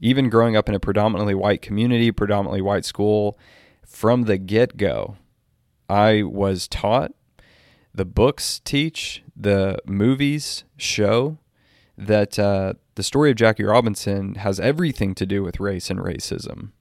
Even 0.00 0.28
growing 0.28 0.54
up 0.56 0.68
in 0.68 0.74
a 0.74 0.80
predominantly 0.80 1.34
white 1.34 1.62
community, 1.62 2.12
predominantly 2.12 2.60
white 2.60 2.84
school, 2.84 3.38
from 3.86 4.22
the 4.22 4.36
get 4.36 4.76
go, 4.76 5.16
I 5.88 6.22
was 6.22 6.68
taught 6.68 7.12
the 7.94 8.04
books 8.04 8.60
teach, 8.64 9.22
the 9.34 9.78
movies 9.86 10.64
show 10.76 11.38
that 11.96 12.38
uh, 12.38 12.74
the 12.96 13.02
story 13.02 13.30
of 13.30 13.36
Jackie 13.36 13.64
Robinson 13.64 14.34
has 14.34 14.58
everything 14.58 15.14
to 15.14 15.24
do 15.24 15.42
with 15.42 15.60
race 15.60 15.90
and 15.90 16.00
racism. 16.00 16.72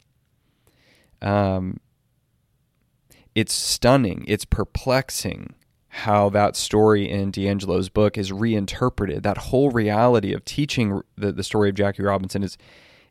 um, 1.22 1.80
it's 3.36 3.54
stunning, 3.54 4.26
it's 4.28 4.46
perplexing 4.46 5.56
how 5.94 6.28
that 6.28 6.56
story 6.56 7.08
in 7.08 7.32
DiAngelo's 7.32 7.88
book 7.88 8.18
is 8.18 8.32
reinterpreted. 8.32 9.22
That 9.22 9.38
whole 9.38 9.70
reality 9.70 10.34
of 10.34 10.44
teaching 10.44 11.04
the, 11.16 11.32
the 11.32 11.44
story 11.44 11.70
of 11.70 11.76
Jackie 11.76 12.02
Robinson 12.02 12.42
is 12.42 12.58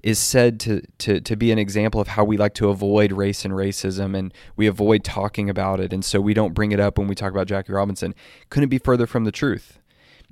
is 0.02 0.18
said 0.18 0.58
to, 0.58 0.82
to 0.98 1.20
to 1.20 1.36
be 1.36 1.52
an 1.52 1.60
example 1.60 2.00
of 2.00 2.08
how 2.08 2.24
we 2.24 2.36
like 2.36 2.54
to 2.54 2.70
avoid 2.70 3.12
race 3.12 3.44
and 3.44 3.54
racism 3.54 4.18
and 4.18 4.34
we 4.56 4.66
avoid 4.66 5.04
talking 5.04 5.48
about 5.48 5.78
it 5.78 5.92
and 5.92 6.04
so 6.04 6.20
we 6.20 6.34
don't 6.34 6.54
bring 6.54 6.72
it 6.72 6.80
up 6.80 6.98
when 6.98 7.06
we 7.06 7.14
talk 7.14 7.30
about 7.30 7.46
Jackie 7.46 7.72
Robinson. 7.72 8.16
Couldn't 8.50 8.68
be 8.68 8.78
further 8.78 9.06
from 9.06 9.22
the 9.22 9.30
truth. 9.30 9.78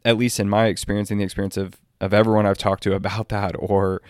At 0.05 0.19
least 0.19 0.41
in 0.41 0.49
my 0.49 0.67
experience 0.67 1.13
and 1.13 1.21
the 1.21 1.25
experience 1.25 1.57
of 1.57 1.81
of 2.01 2.13
everyone 2.13 2.47
I've 2.47 2.59
talked 2.59 2.83
to 2.83 2.95
about 2.95 3.29
that 3.29 3.55
or 3.61 4.03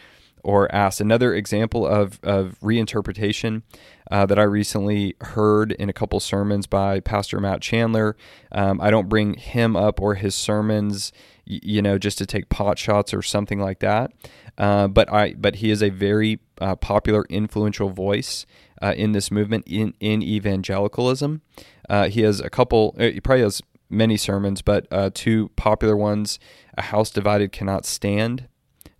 or 0.42 0.73
asked. 0.75 1.00
Another 1.00 1.35
example 1.35 1.87
of, 1.87 2.18
of 2.23 2.56
reinterpretation 2.61 3.62
uh, 4.11 4.26
that 4.26 4.38
I 4.38 4.42
recently 4.42 5.14
heard 5.20 5.73
in 5.73 5.88
a 5.88 5.92
couple 5.92 6.18
sermons 6.20 6.66
by 6.66 7.00
Pastor 7.00 7.40
Matt 7.40 7.61
Chandler. 7.61 8.16
Um, 8.52 8.80
I 8.80 8.90
don't 8.90 9.09
bring 9.09 9.35
him 9.35 9.76
up 9.76 10.00
or 10.00 10.14
his 10.16 10.35
sermons, 10.35 11.12
you 11.44 11.80
know, 11.80 11.99
just 11.99 12.18
to 12.18 12.26
take 12.26 12.49
pot 12.49 12.78
shots 12.78 13.14
or 13.14 13.23
something 13.23 13.61
like 13.61 13.78
that. 13.80 14.12
Uh, 14.59 14.88
but 14.88 15.11
I, 15.12 15.35
but 15.35 15.56
he 15.56 15.70
is 15.70 15.82
a 15.82 15.90
very 15.90 16.40
uh, 16.61 16.76
popular, 16.76 17.25
influential 17.30 17.90
voice 17.90 18.47
uh, 18.82 18.94
in 18.97 19.12
this 19.12 19.30
movement 19.30 19.64
in 19.66 19.94
in 20.00 20.23
evangelicalism. 20.23 21.42
Uh, 21.88 22.09
he 22.09 22.23
has 22.23 22.40
a 22.40 22.50
couple. 22.50 22.94
Uh, 22.99 23.04
he 23.04 23.20
probably 23.20 23.42
has 23.42 23.62
many 23.88 24.16
sermons, 24.16 24.61
but 24.61 24.87
two 25.14 25.50
popular 25.56 25.97
ones: 25.97 26.38
"A 26.76 26.82
House 26.82 27.11
Divided 27.11 27.52
Cannot 27.52 27.87
Stand." 27.87 28.49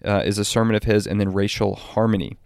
Uh, 0.05 0.23
is 0.25 0.39
a 0.39 0.45
sermon 0.45 0.75
of 0.75 0.85
his, 0.85 1.07
and 1.07 1.21
then 1.21 1.33
racial 1.33 1.75
harmony. 1.75 2.37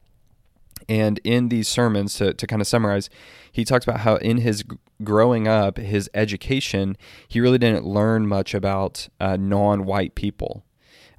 And 0.89 1.21
in 1.25 1.49
these 1.49 1.69
sermons, 1.69 2.15
to, 2.15 2.35
to 2.35 2.47
kind 2.47 2.61
of 2.61 2.69
summarize, 2.69 3.09
he 3.51 3.65
talks 3.65 3.85
about 3.85 4.01
how 4.01 4.17
in 4.17 4.39
his 4.39 4.65
growing 5.03 5.49
up, 5.49 5.79
his 5.79 6.11
education, 6.15 6.97
he 7.27 7.41
really 7.41 7.59
didn't 7.59 7.87
learn 7.87 8.27
much 8.27 8.55
about 8.55 9.09
uh, 9.21 9.37
non 9.37 9.85
white 9.85 10.15
people. 10.15 10.65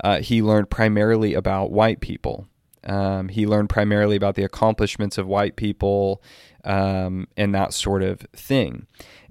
Uh, 0.04 0.20
he 0.20 0.42
learned 0.42 0.70
primarily 0.70 1.34
about 1.34 1.72
white 1.72 2.00
people. 2.00 2.48
Um, 2.84 3.30
he 3.30 3.48
learned 3.48 3.70
primarily 3.70 4.16
about 4.16 4.36
the 4.36 4.44
accomplishments 4.44 5.18
of 5.18 5.26
white 5.26 5.56
people 5.56 6.22
um, 6.64 7.28
and 7.36 7.56
that 7.56 7.74
sort 7.74 8.04
of 8.04 8.20
thing 8.36 8.86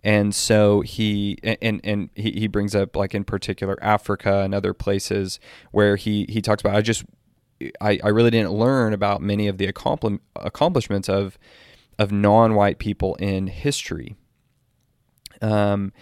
and 0.05 0.35
so 0.35 0.83
he 0.83 1.39
and 1.43 1.81
and 1.83 2.11
he, 2.15 2.33
he 2.33 2.47
brings 2.47 2.75
up 2.75 2.95
like 2.95 3.15
in 3.15 3.25
particular 3.25 3.79
Africa 3.83 4.41
and 4.41 4.55
other 4.55 4.75
places 4.75 5.41
where 5.73 5.97
he 5.97 6.27
he 6.29 6.43
talks 6.43 6.61
about 6.61 6.77
I 6.77 6.83
just 6.83 7.05
I, 7.81 7.99
I 8.05 8.09
really 8.09 8.31
didn't 8.31 8.53
learn 8.53 8.93
about 8.93 9.23
many 9.23 9.49
of 9.49 9.57
the 9.57 9.67
accomplishments 9.67 11.09
of 11.09 11.39
of 11.99 12.13
non-white 12.13 12.79
people 12.79 13.15
in 13.15 13.47
history. 13.47 14.15
Um, 15.41 15.93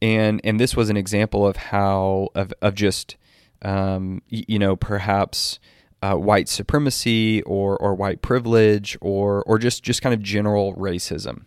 and 0.00 0.40
and 0.42 0.58
this 0.58 0.74
was 0.74 0.88
an 0.88 0.96
example 0.96 1.46
of 1.46 1.56
how 1.56 2.30
of 2.34 2.54
of 2.62 2.74
just 2.74 3.16
um, 3.60 4.22
you 4.28 4.58
know 4.58 4.74
perhaps 4.74 5.58
uh, 6.00 6.14
white 6.14 6.48
supremacy 6.48 7.42
or 7.42 7.76
or 7.76 7.94
white 7.94 8.22
privilege 8.22 8.96
or 9.02 9.42
or 9.42 9.58
just 9.58 9.82
just 9.82 10.00
kind 10.00 10.14
of 10.14 10.22
general 10.22 10.74
racism 10.76 11.44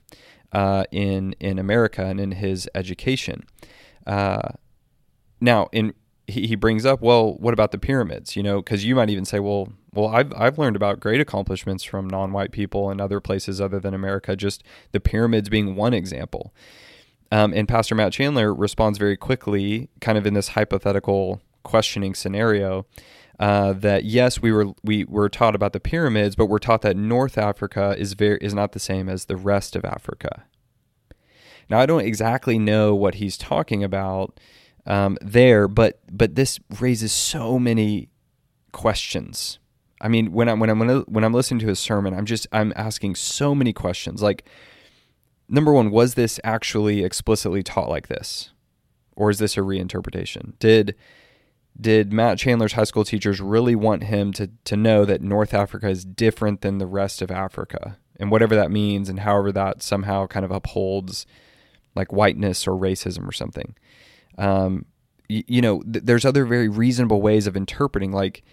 uh, 0.57 0.85
in 0.91 1.35
in 1.39 1.59
America 1.59 2.03
and 2.03 2.19
in 2.19 2.31
his 2.31 2.67
education. 2.73 3.45
Uh, 4.07 4.49
now, 5.39 5.67
in 5.71 5.93
he, 6.25 6.47
he 6.47 6.55
brings 6.55 6.83
up, 6.83 6.99
well, 6.99 7.35
what 7.35 7.53
about 7.53 7.71
the 7.71 7.77
pyramids? 7.77 8.35
You 8.35 8.43
know, 8.43 8.57
because 8.57 8.83
you 8.83 8.95
might 8.95 9.09
even 9.09 9.23
say, 9.23 9.39
well, 9.39 9.69
well, 9.93 10.07
I've 10.07 10.33
I've 10.33 10.57
learned 10.57 10.75
about 10.75 10.99
great 10.99 11.21
accomplishments 11.21 11.83
from 11.83 12.07
non-white 12.07 12.51
people 12.51 12.89
in 12.89 12.99
other 12.99 13.19
places 13.19 13.61
other 13.61 13.79
than 13.79 13.93
America. 13.93 14.35
Just 14.35 14.63
the 14.93 14.99
pyramids 14.99 15.47
being 15.47 15.75
one 15.75 15.93
example. 15.93 16.55
Um, 17.31 17.53
and 17.53 17.67
Pastor 17.67 17.93
Matt 17.93 18.13
Chandler 18.13 18.51
responds 18.51 18.97
very 18.97 19.17
quickly, 19.17 19.89
kind 20.01 20.17
of 20.17 20.25
in 20.25 20.33
this 20.33 20.49
hypothetical 20.49 21.39
questioning 21.63 22.15
scenario. 22.15 22.87
Uh, 23.39 23.73
that 23.73 24.03
yes, 24.03 24.41
we 24.41 24.51
were 24.51 24.73
we 24.83 25.05
were 25.05 25.29
taught 25.29 25.53
about 25.53 25.71
the 25.73 25.79
pyramids, 25.79 26.35
but 26.35 26.47
we're 26.47 26.57
taught 26.57 26.81
that 26.81 26.97
North 26.97 27.37
Africa 27.37 27.95
is 27.97 28.13
very 28.13 28.39
is 28.41 28.53
not 28.53 28.71
the 28.71 28.79
same 28.79 29.07
as 29.07 29.25
the 29.25 29.35
rest 29.37 29.75
of 29.75 29.85
Africa. 29.85 30.45
Now 31.69 31.79
I 31.79 31.85
don't 31.85 32.01
exactly 32.01 32.57
know 32.57 32.95
what 32.95 33.15
he's 33.15 33.37
talking 33.37 33.83
about 33.83 34.39
um, 34.87 35.17
there, 35.21 35.67
but 35.67 35.99
but 36.11 36.33
this 36.33 36.59
raises 36.79 37.11
so 37.11 37.59
many 37.59 38.09
questions. 38.71 39.59
I 40.01 40.07
mean, 40.07 40.31
when 40.31 40.47
I'm 40.49 40.59
when 40.59 40.69
I'm 40.69 41.01
when 41.03 41.23
I'm 41.23 41.33
listening 41.33 41.59
to 41.59 41.67
his 41.67 41.79
sermon, 41.79 42.13
I'm 42.13 42.25
just 42.25 42.47
I'm 42.51 42.73
asking 42.75 43.15
so 43.15 43.53
many 43.53 43.73
questions. 43.73 44.21
Like, 44.21 44.47
number 45.49 45.73
one, 45.73 45.91
was 45.91 46.15
this 46.15 46.39
actually 46.43 47.03
explicitly 47.03 47.63
taught 47.63 47.89
like 47.89 48.07
this, 48.07 48.51
or 49.15 49.29
is 49.29 49.39
this 49.39 49.57
a 49.57 49.61
reinterpretation? 49.61 50.57
Did 50.59 50.95
did 51.79 52.11
Matt 52.11 52.37
Chandler's 52.37 52.73
high 52.73 52.83
school 52.83 53.03
teachers 53.03 53.39
really 53.39 53.75
want 53.75 54.03
him 54.03 54.33
to 54.33 54.49
to 54.65 54.75
know 54.75 55.05
that 55.05 55.21
North 55.21 55.53
Africa 55.53 55.89
is 55.89 56.05
different 56.05 56.61
than 56.61 56.77
the 56.77 56.87
rest 56.87 57.21
of 57.21 57.31
Africa? 57.31 57.97
And 58.19 58.31
whatever 58.31 58.55
that 58.55 58.71
means 58.71 59.09
and 59.09 59.19
however 59.19 59.51
that 59.51 59.83
somehow 59.83 60.25
kind 60.25 60.43
of 60.43 60.51
upholds 60.51 61.27
like 61.95 62.11
whiteness 62.11 62.67
or 62.67 62.71
racism 62.71 63.27
or 63.27 63.31
something. 63.31 63.75
Um, 64.37 64.85
you, 65.29 65.43
you 65.47 65.61
know 65.61 65.81
th- 65.83 66.05
there's 66.05 66.25
other 66.25 66.45
very 66.45 66.69
reasonable 66.69 67.21
ways 67.21 67.47
of 67.47 67.55
interpreting 67.55 68.11
like 68.11 68.43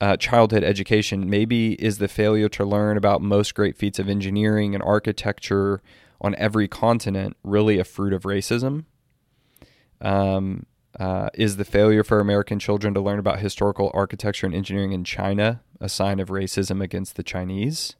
uh, 0.00 0.16
childhood 0.16 0.62
education. 0.62 1.28
Maybe 1.28 1.74
is 1.74 1.98
the 1.98 2.08
failure 2.08 2.48
to 2.50 2.64
learn 2.64 2.96
about 2.96 3.20
most 3.20 3.54
great 3.54 3.76
feats 3.76 3.98
of 3.98 4.08
engineering 4.08 4.74
and 4.74 4.82
architecture 4.82 5.82
on 6.20 6.34
every 6.36 6.68
continent 6.68 7.36
really 7.42 7.78
a 7.78 7.84
fruit 7.84 8.12
of 8.12 8.22
racism? 8.22 8.84
Um, 10.00 10.66
uh, 10.98 11.28
is 11.34 11.56
the 11.56 11.64
failure 11.64 12.04
for 12.04 12.20
American 12.20 12.58
children 12.58 12.94
to 12.94 13.00
learn 13.00 13.18
about 13.18 13.40
historical 13.40 13.90
architecture 13.94 14.46
and 14.46 14.54
engineering 14.54 14.92
in 14.92 15.04
China 15.04 15.60
a 15.80 15.88
sign 15.88 16.20
of 16.20 16.28
racism 16.28 16.82
against 16.82 17.16
the 17.16 17.22
Chinese? 17.22 17.96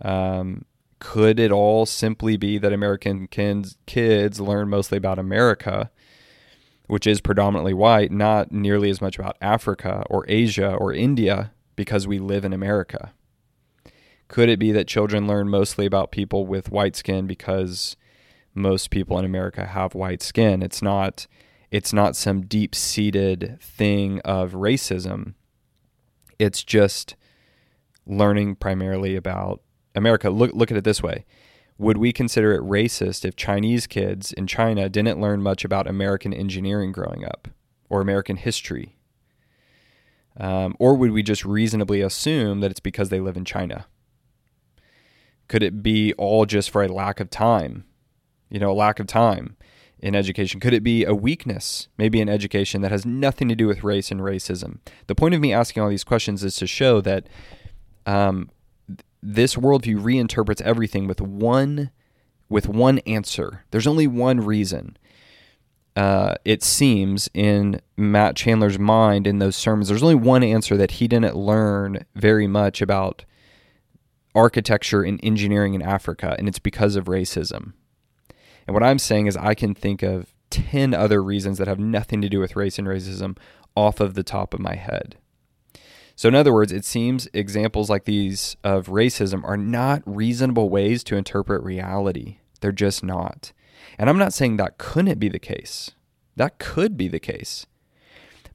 Um, 0.00 0.64
could 1.00 1.38
it 1.38 1.52
all 1.52 1.84
simply 1.84 2.36
be 2.36 2.58
that 2.58 2.72
American 2.72 3.26
kids, 3.26 3.76
kids 3.86 4.40
learn 4.40 4.68
mostly 4.68 4.96
about 4.96 5.18
America, 5.18 5.90
which 6.86 7.06
is 7.06 7.20
predominantly 7.20 7.74
white, 7.74 8.10
not 8.10 8.52
nearly 8.52 8.88
as 8.88 9.00
much 9.00 9.18
about 9.18 9.36
Africa 9.40 10.04
or 10.08 10.24
Asia 10.28 10.74
or 10.74 10.92
India 10.92 11.52
because 11.76 12.06
we 12.06 12.18
live 12.18 12.44
in 12.44 12.52
America? 12.52 13.12
Could 14.28 14.48
it 14.48 14.58
be 14.58 14.72
that 14.72 14.88
children 14.88 15.26
learn 15.26 15.48
mostly 15.48 15.86
about 15.86 16.10
people 16.10 16.46
with 16.46 16.70
white 16.70 16.96
skin 16.96 17.26
because 17.26 17.96
most 18.54 18.90
people 18.90 19.18
in 19.18 19.24
America 19.24 19.66
have 19.66 19.94
white 19.94 20.22
skin? 20.22 20.62
It's 20.62 20.80
not 20.80 21.26
it's 21.74 21.92
not 21.92 22.14
some 22.14 22.42
deep 22.42 22.72
seated 22.72 23.58
thing 23.60 24.20
of 24.20 24.52
racism. 24.52 25.34
It's 26.38 26.62
just 26.62 27.16
learning 28.06 28.54
primarily 28.54 29.16
about 29.16 29.60
America. 29.92 30.30
Look 30.30 30.52
look 30.54 30.70
at 30.70 30.76
it 30.76 30.84
this 30.84 31.02
way. 31.02 31.24
Would 31.76 31.96
we 31.96 32.12
consider 32.12 32.52
it 32.52 32.62
racist 32.62 33.24
if 33.24 33.34
Chinese 33.34 33.88
kids 33.88 34.32
in 34.32 34.46
China 34.46 34.88
didn't 34.88 35.20
learn 35.20 35.42
much 35.42 35.64
about 35.64 35.88
American 35.88 36.32
engineering 36.32 36.92
growing 36.92 37.24
up 37.24 37.48
or 37.88 38.00
American 38.00 38.36
history? 38.36 38.96
Um, 40.36 40.76
or 40.78 40.94
would 40.94 41.10
we 41.10 41.24
just 41.24 41.44
reasonably 41.44 42.02
assume 42.02 42.60
that 42.60 42.70
it's 42.70 42.78
because 42.78 43.08
they 43.08 43.18
live 43.18 43.36
in 43.36 43.44
China? 43.44 43.86
Could 45.48 45.64
it 45.64 45.82
be 45.82 46.12
all 46.12 46.46
just 46.46 46.70
for 46.70 46.84
a 46.84 46.88
lack 46.88 47.18
of 47.18 47.30
time? 47.30 47.84
You 48.48 48.60
know, 48.60 48.70
a 48.70 48.72
lack 48.72 49.00
of 49.00 49.08
time 49.08 49.56
in 50.04 50.14
education? 50.14 50.60
Could 50.60 50.74
it 50.74 50.82
be 50.82 51.02
a 51.02 51.14
weakness, 51.14 51.88
maybe 51.96 52.20
in 52.20 52.28
education, 52.28 52.82
that 52.82 52.92
has 52.92 53.06
nothing 53.06 53.48
to 53.48 53.56
do 53.56 53.66
with 53.66 53.82
race 53.82 54.10
and 54.10 54.20
racism? 54.20 54.78
The 55.06 55.14
point 55.14 55.34
of 55.34 55.40
me 55.40 55.50
asking 55.50 55.82
all 55.82 55.88
these 55.88 56.04
questions 56.04 56.44
is 56.44 56.56
to 56.56 56.66
show 56.66 57.00
that 57.00 57.26
um, 58.04 58.50
this 59.22 59.54
worldview 59.54 59.98
reinterprets 59.98 60.60
everything 60.60 61.08
with 61.08 61.22
one 61.22 61.90
with 62.50 62.68
one 62.68 62.98
answer. 63.00 63.64
There's 63.70 63.86
only 63.86 64.06
one 64.06 64.40
reason. 64.40 64.98
Uh, 65.96 66.34
it 66.44 66.62
seems 66.62 67.30
in 67.32 67.80
Matt 67.96 68.36
Chandler's 68.36 68.78
mind 68.78 69.26
in 69.26 69.38
those 69.38 69.56
sermons, 69.56 69.88
there's 69.88 70.02
only 70.02 70.14
one 70.14 70.42
answer 70.42 70.76
that 70.76 70.92
he 70.92 71.08
didn't 71.08 71.34
learn 71.34 72.04
very 72.14 72.46
much 72.46 72.82
about 72.82 73.24
architecture 74.34 75.02
and 75.02 75.18
engineering 75.22 75.72
in 75.72 75.80
Africa, 75.80 76.36
and 76.38 76.46
it's 76.46 76.58
because 76.58 76.94
of 76.94 77.06
racism. 77.06 77.72
And 78.66 78.74
what 78.74 78.82
I'm 78.82 78.98
saying 78.98 79.26
is, 79.26 79.36
I 79.36 79.54
can 79.54 79.74
think 79.74 80.02
of 80.02 80.34
10 80.50 80.94
other 80.94 81.22
reasons 81.22 81.58
that 81.58 81.68
have 81.68 81.78
nothing 81.78 82.22
to 82.22 82.28
do 82.28 82.40
with 82.40 82.56
race 82.56 82.78
and 82.78 82.86
racism 82.86 83.36
off 83.76 84.00
of 84.00 84.14
the 84.14 84.22
top 84.22 84.54
of 84.54 84.60
my 84.60 84.76
head. 84.76 85.16
So, 86.16 86.28
in 86.28 86.34
other 86.34 86.52
words, 86.52 86.70
it 86.70 86.84
seems 86.84 87.28
examples 87.32 87.90
like 87.90 88.04
these 88.04 88.56
of 88.62 88.86
racism 88.86 89.42
are 89.44 89.56
not 89.56 90.02
reasonable 90.06 90.70
ways 90.70 91.02
to 91.04 91.16
interpret 91.16 91.62
reality. 91.62 92.38
They're 92.60 92.72
just 92.72 93.02
not. 93.02 93.52
And 93.98 94.08
I'm 94.08 94.18
not 94.18 94.32
saying 94.32 94.56
that 94.56 94.78
couldn't 94.78 95.18
be 95.18 95.28
the 95.28 95.38
case, 95.38 95.90
that 96.36 96.58
could 96.58 96.96
be 96.96 97.08
the 97.08 97.20
case. 97.20 97.66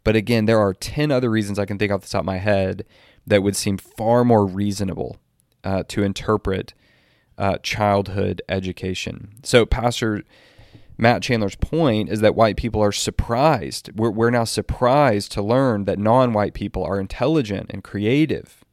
But 0.04 0.15
again, 0.15 0.45
there 0.45 0.60
are 0.60 0.74
10 0.74 1.12
other 1.12 1.30
reasons 1.30 1.60
I 1.60 1.65
can 1.65 1.78
think 1.78 1.91
off 1.91 2.02
the 2.02 2.08
top 2.08 2.22
of 2.22 2.26
my 2.26 2.38
head 2.38 2.86
that 3.28 3.43
would 3.43 3.56
seem 3.56 3.78
far 3.78 4.24
more 4.24 4.45
reasonable 4.45 5.17
uh, 5.63 5.84
to 5.89 6.04
interpret 6.04 6.74
uh, 7.39 7.58
childhood 7.63 8.41
education. 8.49 9.30
So, 9.43 9.65
Pastor 9.65 10.23
Matt 10.97 11.21
Chandler's 11.21 11.56
point 11.56 12.10
is 12.10 12.19
that 12.19 12.36
white 12.36 12.58
people 12.58 12.84
are 12.84 12.91
surprised. 12.91 13.89
We're, 13.95 14.12
we're 14.12 14.30
now 14.30 14.43
surprised 14.43 15.32
to 15.32 15.41
learn 15.41 15.86
that 15.86 15.97
non 15.97 16.34
white 16.34 16.54
people 16.54 16.84
are 16.84 16.99
intelligent 16.99 17.71
and 17.71 17.84
creative 17.84 18.65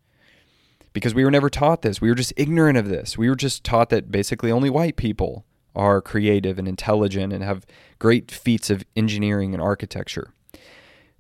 because 0.93 1.15
we 1.15 1.25
were 1.25 1.31
never 1.31 1.49
taught 1.49 1.83
this. 1.83 2.01
We 2.01 2.09
were 2.09 2.17
just 2.17 2.33
ignorant 2.37 2.77
of 2.77 2.89
this. 2.89 3.17
We 3.17 3.29
were 3.29 3.37
just 3.37 3.63
taught 3.63 3.91
that 3.91 4.11
basically 4.11 4.51
only 4.51 4.71
white 4.71 4.97
people 4.97 5.45
are 5.77 6.01
creative 6.01 6.59
and 6.59 6.67
intelligent 6.67 7.33
and 7.33 7.45
have 7.45 7.67
great 7.99 8.33
feats 8.33 8.71
of 8.71 8.83
engineering 8.97 9.55
and 9.55 9.63
architecture. 9.63 10.33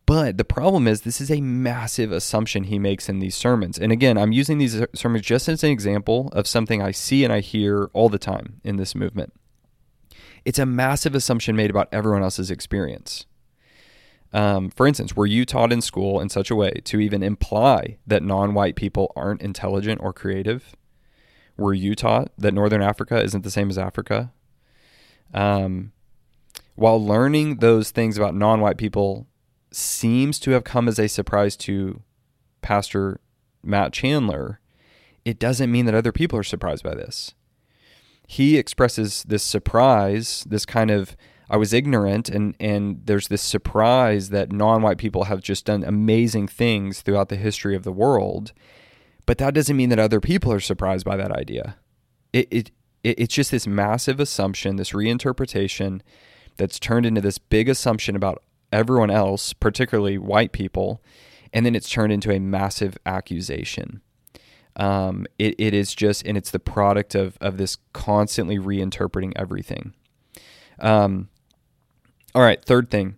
But 0.07 0.39
the 0.39 0.45
problem 0.45 0.87
is, 0.87 1.01
this 1.01 1.21
is 1.21 1.33
a 1.33 1.41
massive 1.41 2.13
assumption 2.13 2.65
he 2.65 2.79
makes 2.79 3.09
in 3.09 3.19
these 3.19 3.35
sermons. 3.35 3.77
And 3.77 3.91
again, 3.91 4.17
I'm 4.17 4.31
using 4.31 4.59
these 4.59 4.81
sermons 4.95 5.27
just 5.27 5.49
as 5.49 5.65
an 5.65 5.71
example 5.71 6.29
of 6.33 6.47
something 6.47 6.81
I 6.81 6.93
see 6.93 7.25
and 7.25 7.33
I 7.33 7.41
hear 7.41 7.91
all 7.93 8.09
the 8.09 8.19
time 8.19 8.61
in 8.63 8.77
this 8.77 8.95
movement. 8.95 9.33
It's 10.45 10.61
a 10.61 10.67
massive 10.67 11.17
assumption 11.17 11.57
made 11.57 11.71
about 11.71 11.89
everyone 11.91 12.23
else's 12.23 12.53
experience. 12.53 13.27
Um, 14.33 14.71
for 14.71 14.87
instance, 14.87 15.17
were 15.17 15.27
you 15.27 15.45
taught 15.45 15.73
in 15.73 15.81
school 15.81 16.21
in 16.21 16.29
such 16.29 16.51
a 16.53 16.57
way 16.57 16.71
to 16.85 17.01
even 17.01 17.25
imply 17.25 17.99
that 18.07 18.23
non 18.23 18.55
white 18.55 18.77
people 18.77 19.13
aren't 19.17 19.43
intelligent 19.43 20.01
or 20.01 20.13
creative? 20.13 20.77
Were 21.57 21.75
you 21.75 21.97
taught 21.97 22.31
that 22.39 22.55
Northern 22.55 22.83
Africa 22.83 23.21
isn't 23.21 23.43
the 23.43 23.51
same 23.51 23.71
as 23.71 23.79
Africa? 23.79 24.33
Um, 25.35 25.93
while 26.77 27.05
learning 27.05 27.57
those 27.57 27.91
things 27.91 28.17
about 28.17 28.35
non 28.37 28.61
white 28.61 28.77
people 28.77 29.27
seems 29.77 30.39
to 30.41 30.53
have 30.53 30.65
come 30.65 30.89
as 30.89 30.99
a 30.99 31.09
surprise 31.09 31.57
to 31.57 32.03
Pastor 32.63 33.21
Matt 33.63 33.93
Chandler, 33.93 34.61
it 35.25 35.39
doesn't 35.39 35.71
mean 35.71 35.87
that 35.87 35.95
other 35.95 36.13
people 36.13 36.39
are 36.39 36.45
surprised 36.45 36.83
by 36.83 36.95
this. 36.95 37.35
He 38.27 38.57
expresses 38.57 39.23
this 39.25 39.43
surprise, 39.43 40.45
this 40.49 40.65
kind 40.65 40.91
of 40.91 41.17
I 41.49 41.57
was 41.57 41.73
ignorant 41.73 42.29
and 42.29 42.57
and 42.59 43.03
there's 43.05 43.29
this 43.29 43.43
surprise 43.43 44.31
that 44.31 44.51
non-white 44.51 44.99
people 44.99 45.25
have 45.25 45.41
just 45.41 45.65
done 45.67 45.85
amazing 45.85 46.49
things 46.49 47.03
throughout 47.03 47.29
the 47.29 47.37
history 47.37 47.77
of 47.77 47.85
the 47.85 47.93
world. 47.93 48.53
But 49.27 49.39
that 49.39 49.55
doesn't 49.55 49.77
mean 49.77 49.91
that 49.91 49.99
other 49.99 50.21
people 50.21 50.53
are 50.53 50.61
surprised 50.61 51.05
by 51.05 51.17
that 51.17 51.31
idea. 51.31 51.77
It 52.33 52.49
it, 52.51 52.71
it 53.05 53.21
it's 53.21 53.35
just 53.35 53.51
this 53.53 53.67
massive 53.67 54.19
assumption, 54.19 54.77
this 54.77 54.91
reinterpretation 54.91 56.01
that's 56.57 56.81
turned 56.81 57.07
into 57.07 57.21
this 57.21 57.39
big 57.39 57.69
assumption 57.69 58.17
about 58.17 58.43
everyone 58.77 59.11
else, 59.11 59.53
particularly 59.53 60.19
white 60.19 60.53
people, 60.53 61.03
and 61.53 61.65
then 61.65 61.75
it's 61.75 61.89
turned 61.89 62.13
into 62.13 62.31
a 62.31 62.39
massive 62.39 62.99
accusation. 63.07 64.03
Um, 64.77 65.27
it, 65.39 65.55
it 65.59 65.73
is 65.73 65.95
just, 65.95 66.27
and 66.27 66.37
it's 66.37 66.51
the 66.51 66.59
product 66.59 67.15
of, 67.15 67.39
of 67.41 67.57
this 67.57 67.79
constantly 67.95 68.59
reinterpreting 68.59 69.33
everything. 69.35 69.95
Um, 70.79 71.31
all 72.35 72.43
right, 72.43 72.63
third 72.63 72.91
thing 72.91 73.17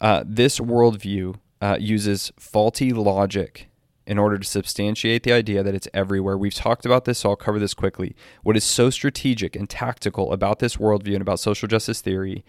uh, 0.00 0.24
this 0.26 0.58
worldview 0.58 1.36
uh, 1.60 1.76
uses 1.78 2.32
faulty 2.38 2.92
logic 2.92 3.68
in 4.06 4.18
order 4.18 4.38
to 4.38 4.44
substantiate 4.46 5.22
the 5.22 5.32
idea 5.32 5.62
that 5.62 5.74
it's 5.74 5.88
everywhere. 5.94 6.36
We've 6.36 6.54
talked 6.54 6.84
about 6.84 7.04
this, 7.04 7.20
so 7.20 7.30
I'll 7.30 7.36
cover 7.36 7.58
this 7.58 7.74
quickly. 7.74 8.14
What 8.42 8.56
is 8.56 8.64
so 8.64 8.90
strategic 8.90 9.56
and 9.56 9.68
tactical 9.68 10.32
about 10.32 10.58
this 10.58 10.76
worldview 10.76 11.14
and 11.14 11.22
about 11.22 11.40
social 11.40 11.68
justice 11.68 12.00
theory 12.00 12.44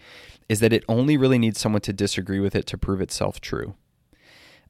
is 0.48 0.60
that 0.60 0.72
it 0.72 0.84
only 0.88 1.16
really 1.16 1.38
needs 1.38 1.58
someone 1.58 1.82
to 1.82 1.92
disagree 1.92 2.40
with 2.40 2.54
it 2.54 2.66
to 2.66 2.78
prove 2.78 3.00
itself 3.00 3.40
true. 3.40 3.74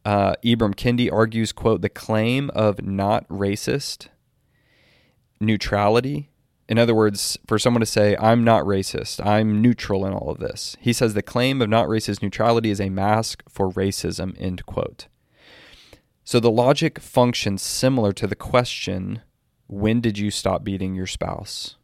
Uh, 0.05 0.35
Ibram 0.45 0.75
Kendi 0.75 1.13
argues, 1.13 1.53
quote, 1.53 1.83
the 1.83 1.89
claim 1.89 2.51
of 2.51 2.83
not 2.83 3.29
racist 3.29 4.07
neutrality. 5.41 6.31
In 6.69 6.79
other 6.79 6.95
words, 6.95 7.37
for 7.47 7.59
someone 7.59 7.81
to 7.81 7.87
say, 7.87 8.17
I'm 8.19 8.45
not 8.45 8.65
racist, 8.65 9.25
I'm 9.25 9.61
neutral 9.61 10.07
in 10.07 10.13
all 10.13 10.31
of 10.31 10.39
this. 10.39 10.77
He 10.81 10.93
says 10.93 11.15
the 11.15 11.23
claim 11.23 11.61
of 11.61 11.69
not 11.69 11.89
racist 11.89 12.23
neutrality 12.23 12.71
is 12.71 12.81
a 12.81 12.89
mask 12.89 13.43
for 13.49 13.71
racism, 13.71 14.37
end 14.41 14.65
quote. 14.67 15.09
So 16.27 16.41
the 16.41 16.51
logic 16.51 16.99
functions 16.99 17.63
similar 17.63 18.13
to 18.15 18.27
the 18.27 18.35
question, 18.35 19.23
when 19.69 20.01
did 20.01 20.19
you 20.19 20.33
stop 20.33 20.65
beating 20.65 20.97
your 20.97 21.07
spouse? 21.07 21.77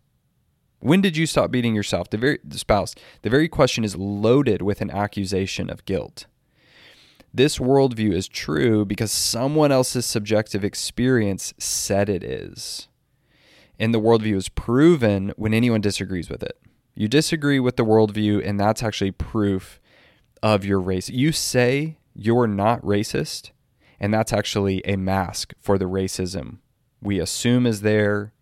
When 0.81 1.01
did 1.01 1.17
you 1.17 1.27
stop 1.27 1.53
beating 1.53 1.77
yourself? 1.77 2.11
The 2.11 2.19
very 2.19 2.41
the 2.43 2.59
spouse. 2.59 2.97
The 3.23 3.31
very 3.31 3.49
question 3.49 3.85
is 3.85 3.95
loaded 3.95 4.61
with 4.61 4.81
an 4.81 4.91
accusation 4.91 5.71
of 5.71 5.85
guilt. 5.85 6.27
This 7.33 7.59
worldview 7.59 8.13
is 8.13 8.27
true 8.27 8.85
because 8.85 9.13
someone 9.13 9.71
else's 9.71 10.07
subjective 10.07 10.65
experience 10.65 11.55
said 11.57 12.09
it 12.09 12.25
is. 12.25 12.89
And 13.79 13.95
the 13.95 14.01
worldview 14.01 14.35
is 14.35 14.49
proven 14.49 15.33
when 15.37 15.55
anyone 15.55 15.81
disagrees 15.81 16.29
with 16.29 16.43
it. 16.43 16.59
You 16.97 17.07
disagree 17.07 17.61
with 17.61 17.77
the 17.77 17.85
worldview, 17.85 18.45
and 18.45 18.59
that's 18.59 18.83
actually 18.83 19.13
proof 19.13 19.81
of 20.43 20.65
your 20.65 20.81
race. 20.81 21.09
You 21.09 21.31
say 21.31 21.97
you're 22.13 22.49
not 22.49 22.83
racist, 22.83 23.53
and 24.03 24.13
that's 24.13 24.35
actually 24.35 24.83
a 24.85 24.97
mask 24.97 25.55
for 25.61 25.79
the 25.79 25.87
racism 25.87 26.59
we 27.03 27.19
assume 27.19 27.67
is 27.67 27.81
there. 27.81 28.33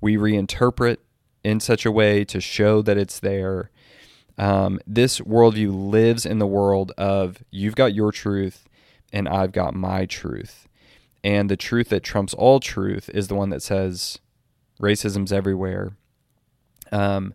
We 0.00 0.16
reinterpret 0.16 0.96
in 1.44 1.60
such 1.60 1.84
a 1.84 1.92
way 1.92 2.24
to 2.24 2.40
show 2.40 2.82
that 2.82 2.96
it's 2.96 3.20
there. 3.20 3.70
Um, 4.38 4.80
this 4.86 5.20
worldview 5.20 5.90
lives 5.90 6.24
in 6.24 6.38
the 6.38 6.46
world 6.46 6.92
of 6.96 7.44
you've 7.50 7.76
got 7.76 7.94
your 7.94 8.10
truth 8.10 8.66
and 9.12 9.28
I've 9.28 9.52
got 9.52 9.74
my 9.74 10.06
truth. 10.06 10.66
And 11.22 11.50
the 11.50 11.56
truth 11.56 11.90
that 11.90 12.02
trumps 12.02 12.34
all 12.34 12.58
truth 12.58 13.10
is 13.10 13.28
the 13.28 13.34
one 13.34 13.50
that 13.50 13.62
says 13.62 14.18
racism's 14.80 15.32
everywhere. 15.32 15.96
Um, 16.90 17.34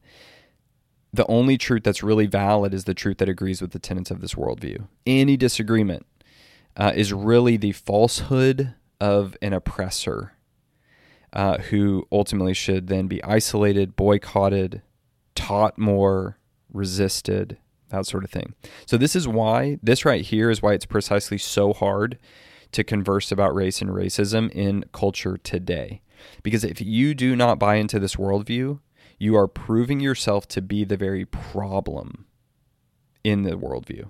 the 1.13 1.25
only 1.27 1.57
truth 1.57 1.83
that's 1.83 2.03
really 2.03 2.25
valid 2.25 2.73
is 2.73 2.83
the 2.83 2.93
truth 2.93 3.19
that 3.19 3.29
agrees 3.29 3.61
with 3.61 3.71
the 3.71 3.79
tenets 3.79 4.11
of 4.11 4.19
this 4.19 4.33
worldview. 4.33 4.87
Any 5.05 5.37
disagreement 5.37 6.05
uh, 6.77 6.93
is 6.95 7.11
really 7.11 7.57
the 7.57 7.73
falsehood 7.73 8.73
of 9.01 9.35
an 9.41 9.53
oppressor 9.53 10.33
uh, 11.33 11.57
who 11.57 12.07
ultimately 12.11 12.53
should 12.53 12.87
then 12.87 13.07
be 13.07 13.23
isolated, 13.23 13.95
boycotted, 13.95 14.81
taught 15.35 15.77
more, 15.77 16.37
resisted, 16.71 17.57
that 17.89 18.05
sort 18.05 18.23
of 18.23 18.29
thing. 18.29 18.53
So, 18.85 18.97
this 18.97 19.15
is 19.15 19.27
why, 19.27 19.79
this 19.81 20.05
right 20.05 20.23
here 20.23 20.49
is 20.49 20.61
why 20.61 20.73
it's 20.73 20.85
precisely 20.85 21.37
so 21.37 21.73
hard 21.73 22.17
to 22.71 22.83
converse 22.83 23.31
about 23.31 23.55
race 23.55 23.81
and 23.81 23.89
racism 23.89 24.51
in 24.51 24.85
culture 24.91 25.37
today. 25.37 26.01
Because 26.43 26.63
if 26.63 26.81
you 26.81 27.13
do 27.13 27.35
not 27.35 27.59
buy 27.59 27.75
into 27.75 27.99
this 27.99 28.15
worldview, 28.15 28.79
you 29.19 29.35
are 29.35 29.47
proving 29.47 29.99
yourself 29.99 30.47
to 30.49 30.61
be 30.61 30.83
the 30.83 30.97
very 30.97 31.25
problem 31.25 32.25
in 33.23 33.43
the 33.43 33.51
worldview, 33.51 34.09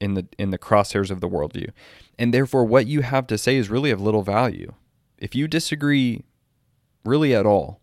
in 0.00 0.14
the 0.14 0.26
in 0.38 0.50
the 0.50 0.58
crosshairs 0.58 1.10
of 1.10 1.20
the 1.20 1.28
worldview. 1.28 1.70
And 2.18 2.34
therefore 2.34 2.64
what 2.64 2.86
you 2.86 3.02
have 3.02 3.26
to 3.28 3.38
say 3.38 3.56
is 3.56 3.70
really 3.70 3.90
of 3.90 4.00
little 4.00 4.22
value. 4.22 4.74
If 5.18 5.34
you 5.34 5.46
disagree 5.46 6.24
really 7.04 7.34
at 7.34 7.46
all 7.46 7.80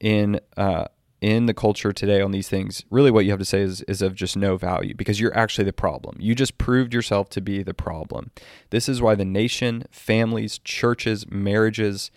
in 0.00 0.40
uh, 0.56 0.86
in 1.20 1.46
the 1.46 1.54
culture 1.54 1.92
today 1.92 2.20
on 2.20 2.30
these 2.30 2.48
things, 2.48 2.84
really 2.90 3.10
what 3.10 3.24
you 3.24 3.30
have 3.30 3.38
to 3.38 3.44
say 3.44 3.60
is, 3.60 3.82
is 3.82 4.00
of 4.00 4.14
just 4.14 4.36
no 4.36 4.56
value 4.56 4.94
because 4.94 5.20
you're 5.20 5.36
actually 5.36 5.64
the 5.64 5.72
problem. 5.72 6.16
You 6.18 6.34
just 6.34 6.56
proved 6.56 6.94
yourself 6.94 7.28
to 7.30 7.40
be 7.40 7.62
the 7.62 7.74
problem. 7.74 8.30
This 8.70 8.88
is 8.88 9.02
why 9.02 9.14
the 9.14 9.24
nation, 9.24 9.84
families, 9.90 10.58
churches, 10.58 11.30
marriages, 11.30 12.10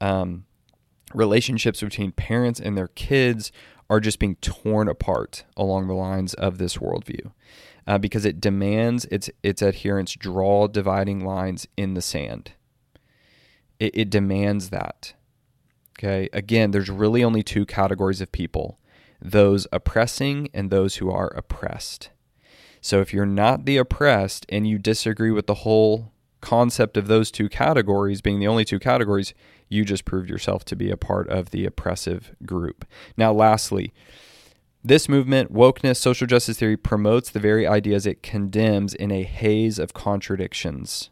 um, 0.00 0.44
relationships 1.14 1.80
between 1.80 2.12
parents 2.12 2.60
and 2.60 2.76
their 2.76 2.88
kids 2.88 3.50
are 3.88 4.00
just 4.00 4.18
being 4.18 4.36
torn 4.36 4.88
apart 4.88 5.44
along 5.56 5.86
the 5.86 5.94
lines 5.94 6.34
of 6.34 6.58
this 6.58 6.76
worldview. 6.78 7.32
Uh, 7.86 7.98
because 7.98 8.24
it 8.24 8.40
demands 8.40 9.04
its 9.10 9.28
its 9.42 9.62
adherents 9.62 10.14
draw 10.14 10.66
dividing 10.66 11.24
lines 11.24 11.66
in 11.76 11.94
the 11.94 12.00
sand. 12.00 12.52
It, 13.78 13.90
it 13.94 14.10
demands 14.10 14.70
that. 14.70 15.12
Okay. 15.98 16.28
Again, 16.32 16.70
there's 16.70 16.90
really 16.90 17.22
only 17.22 17.42
two 17.42 17.66
categories 17.66 18.20
of 18.20 18.32
people 18.32 18.78
those 19.20 19.66
oppressing 19.72 20.48
and 20.52 20.70
those 20.70 20.96
who 20.96 21.10
are 21.10 21.28
oppressed. 21.28 22.10
So 22.80 23.00
if 23.00 23.14
you're 23.14 23.24
not 23.24 23.64
the 23.64 23.78
oppressed 23.78 24.44
and 24.50 24.68
you 24.68 24.78
disagree 24.78 25.30
with 25.30 25.46
the 25.46 25.54
whole 25.54 26.12
concept 26.42 26.98
of 26.98 27.06
those 27.06 27.30
two 27.30 27.48
categories 27.48 28.20
being 28.20 28.38
the 28.38 28.46
only 28.46 28.66
two 28.66 28.78
categories, 28.78 29.32
you 29.70 29.84
just 29.84 30.04
proved 30.04 30.28
yourself 30.28 30.64
to 30.66 30.76
be 30.76 30.90
a 30.90 30.96
part 30.98 31.26
of 31.30 31.50
the 31.50 31.64
oppressive 31.64 32.34
group. 32.44 32.84
Now, 33.16 33.32
lastly, 33.32 33.94
this 34.86 35.08
movement, 35.08 35.50
wokeness, 35.50 35.96
social 35.96 36.26
justice 36.26 36.58
theory, 36.58 36.76
promotes 36.76 37.30
the 37.30 37.40
very 37.40 37.66
ideas 37.66 38.06
it 38.06 38.22
condemns 38.22 38.94
in 38.94 39.10
a 39.10 39.22
haze 39.22 39.78
of 39.78 39.94
contradictions. 39.94 41.08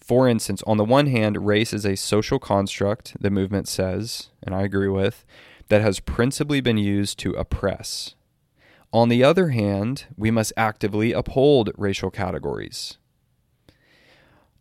For 0.00 0.28
instance, 0.28 0.62
on 0.66 0.76
the 0.76 0.84
one 0.84 1.08
hand, 1.08 1.46
race 1.46 1.72
is 1.72 1.84
a 1.84 1.96
social 1.96 2.38
construct, 2.38 3.16
the 3.20 3.30
movement 3.30 3.66
says, 3.66 4.30
and 4.42 4.54
I 4.54 4.62
agree 4.62 4.88
with, 4.88 5.24
that 5.68 5.82
has 5.82 6.00
principally 6.00 6.60
been 6.60 6.78
used 6.78 7.18
to 7.20 7.32
oppress. 7.34 8.14
On 8.92 9.08
the 9.08 9.22
other 9.22 9.48
hand, 9.48 10.06
we 10.16 10.30
must 10.30 10.52
actively 10.56 11.12
uphold 11.12 11.70
racial 11.76 12.10
categories. 12.10 12.98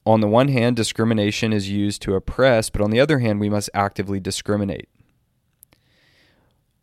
On 0.06 0.22
the 0.22 0.28
one 0.28 0.48
hand, 0.48 0.76
discrimination 0.76 1.54
is 1.54 1.70
used 1.70 2.02
to 2.04 2.16
oppress, 2.16 2.72
but 2.72 2.82
on 2.82 2.90
the 2.90 3.00
other 3.00 3.20
hand, 3.20 3.40
we 3.40 3.50
must 3.50 3.70
actively 3.74 4.20
discriminate. 4.20 4.90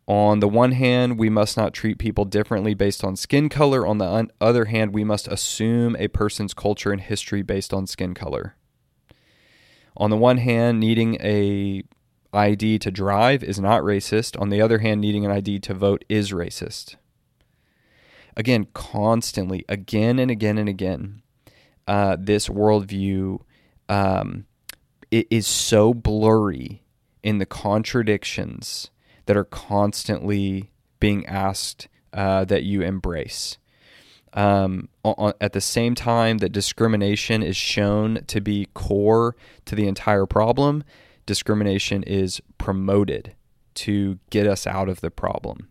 On 0.08 0.38
the 0.38 0.48
one 0.48 0.72
hand, 0.72 1.18
we 1.18 1.28
must 1.28 1.56
not 1.56 1.74
treat 1.74 1.98
people 1.98 2.24
differently 2.24 2.74
based 2.74 3.02
on 3.02 3.16
skin 3.16 3.48
color. 3.48 3.86
On 3.86 3.98
the 3.98 4.28
other 4.40 4.66
hand, 4.66 4.94
we 4.94 5.02
must 5.02 5.26
assume 5.26 5.96
a 5.96 6.08
person's 6.08 6.54
culture 6.54 6.92
and 6.92 7.00
history 7.00 7.42
based 7.42 7.74
on 7.74 7.86
skin 7.86 8.14
color. 8.14 8.54
On 9.96 10.10
the 10.10 10.16
one 10.16 10.38
hand, 10.38 10.78
needing 10.78 11.16
a 11.16 11.82
ID 12.32 12.78
to 12.80 12.90
drive 12.90 13.42
is 13.42 13.58
not 13.58 13.82
racist. 13.82 14.40
On 14.40 14.50
the 14.50 14.60
other 14.60 14.78
hand, 14.78 15.00
needing 15.00 15.24
an 15.24 15.32
ID 15.32 15.58
to 15.60 15.74
vote 15.74 16.04
is 16.08 16.30
racist. 16.30 16.96
Again, 18.36 18.66
constantly, 18.74 19.64
again 19.68 20.18
and 20.18 20.30
again 20.30 20.58
and 20.58 20.68
again, 20.68 21.22
uh, 21.88 22.16
this 22.20 22.48
worldview 22.48 23.40
um, 23.88 24.46
it 25.10 25.26
is 25.30 25.46
so 25.46 25.94
blurry 25.94 26.82
in 27.22 27.38
the 27.38 27.46
contradictions 27.46 28.90
that 29.26 29.36
are 29.36 29.44
constantly 29.44 30.70
being 30.98 31.26
asked 31.26 31.88
uh, 32.12 32.44
that 32.46 32.62
you 32.64 32.82
embrace. 32.82 33.58
Um, 34.32 34.88
on, 35.02 35.32
at 35.40 35.52
the 35.52 35.60
same 35.60 35.94
time 35.94 36.38
that 36.38 36.50
discrimination 36.50 37.42
is 37.42 37.56
shown 37.56 38.20
to 38.26 38.40
be 38.40 38.68
core 38.74 39.34
to 39.64 39.74
the 39.74 39.86
entire 39.88 40.26
problem, 40.26 40.84
discrimination 41.24 42.02
is 42.02 42.40
promoted 42.58 43.34
to 43.74 44.18
get 44.30 44.46
us 44.46 44.66
out 44.66 44.88
of 44.88 45.00
the 45.00 45.10
problem. 45.10 45.68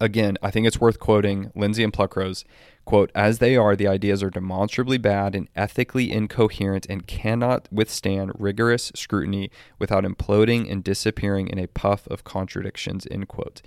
Again, 0.00 0.38
I 0.42 0.50
think 0.50 0.66
it's 0.66 0.80
worth 0.80 0.98
quoting 0.98 1.52
Lindsay 1.54 1.84
and 1.84 1.92
Pluckrose 1.92 2.44
Quote, 2.90 3.12
as 3.14 3.38
they 3.38 3.54
are, 3.54 3.76
the 3.76 3.86
ideas 3.86 4.20
are 4.20 4.30
demonstrably 4.30 4.98
bad 4.98 5.36
and 5.36 5.46
ethically 5.54 6.10
incoherent 6.10 6.86
and 6.90 7.06
cannot 7.06 7.68
withstand 7.70 8.32
rigorous 8.36 8.90
scrutiny 8.96 9.48
without 9.78 10.02
imploding 10.02 10.68
and 10.68 10.82
disappearing 10.82 11.46
in 11.46 11.60
a 11.60 11.68
puff 11.68 12.08
of 12.08 12.24
contradictions, 12.24 13.06
end 13.08 13.28
quote. 13.28 13.62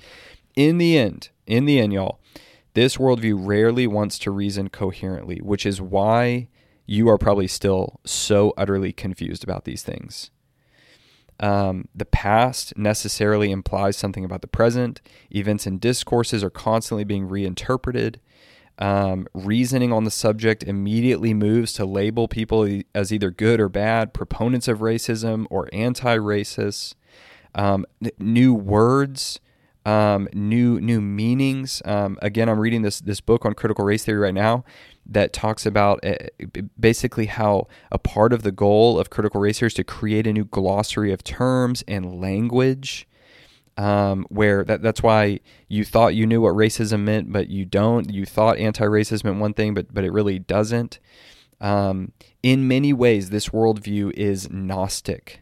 In 0.57 0.77
the 0.77 0.97
end, 0.97 1.29
in 1.47 1.63
the 1.63 1.79
end, 1.79 1.93
y'all, 1.93 2.19
this 2.73 2.97
worldview 2.97 3.37
rarely 3.39 3.87
wants 3.87 4.19
to 4.19 4.29
reason 4.29 4.67
coherently, 4.67 5.37
which 5.37 5.65
is 5.65 5.79
why 5.79 6.49
you 6.85 7.07
are 7.07 7.17
probably 7.17 7.47
still 7.47 8.01
so 8.03 8.53
utterly 8.57 8.91
confused 8.91 9.41
about 9.41 9.63
these 9.63 9.83
things. 9.83 10.31
Um, 11.39 11.87
the 11.95 12.03
past 12.03 12.77
necessarily 12.77 13.51
implies 13.51 13.95
something 13.95 14.25
about 14.25 14.41
the 14.41 14.47
present. 14.47 14.99
Events 15.33 15.65
and 15.65 15.79
discourses 15.79 16.43
are 16.43 16.49
constantly 16.49 17.05
being 17.05 17.29
reinterpreted. 17.29 18.19
Um, 18.79 19.27
reasoning 19.33 19.93
on 19.93 20.03
the 20.03 20.11
subject 20.11 20.63
immediately 20.63 21.33
moves 21.33 21.73
to 21.73 21.85
label 21.85 22.27
people 22.27 22.81
as 22.95 23.13
either 23.13 23.29
good 23.29 23.59
or 23.59 23.69
bad, 23.69 24.13
proponents 24.13 24.67
of 24.67 24.79
racism 24.79 25.45
or 25.49 25.69
anti 25.71 26.17
racists. 26.17 26.95
Um, 27.55 27.85
new 28.17 28.53
words, 28.53 29.39
um, 29.85 30.27
new 30.33 30.79
new 30.81 31.01
meanings. 31.01 31.81
Um, 31.85 32.17
again, 32.21 32.49
I'm 32.49 32.59
reading 32.59 32.81
this 32.81 32.99
this 32.99 33.21
book 33.21 33.45
on 33.45 33.53
critical 33.53 33.85
race 33.85 34.05
theory 34.05 34.19
right 34.19 34.33
now 34.33 34.63
that 35.05 35.33
talks 35.33 35.65
about 35.65 36.03
uh, 36.03 36.15
basically 36.79 37.25
how 37.27 37.67
a 37.91 37.99
part 37.99 38.33
of 38.33 38.43
the 38.43 38.51
goal 38.51 38.99
of 38.99 39.09
critical 39.09 39.41
race 39.41 39.59
theory 39.59 39.67
is 39.67 39.73
to 39.75 39.83
create 39.83 40.25
a 40.25 40.33
new 40.33 40.45
glossary 40.45 41.11
of 41.11 41.23
terms 41.23 41.83
and 41.87 42.19
language 42.19 43.07
um, 43.77 44.25
where 44.29 44.63
that, 44.63 44.81
that's 44.81 45.01
why 45.01 45.39
you 45.67 45.83
thought 45.83 46.15
you 46.15 46.25
knew 46.27 46.41
what 46.41 46.53
racism 46.53 47.01
meant, 47.01 47.31
but 47.31 47.49
you 47.49 47.65
don't. 47.65 48.09
You 48.11 48.25
thought 48.25 48.57
anti-racism 48.57 49.23
meant 49.25 49.39
one 49.39 49.53
thing, 49.53 49.73
but 49.73 49.93
but 49.93 50.03
it 50.03 50.11
really 50.11 50.39
doesn't. 50.39 50.99
Um, 51.59 52.11
in 52.41 52.67
many 52.67 52.93
ways, 52.93 53.29
this 53.29 53.49
worldview 53.49 54.11
is 54.13 54.49
Gnostic. 54.49 55.41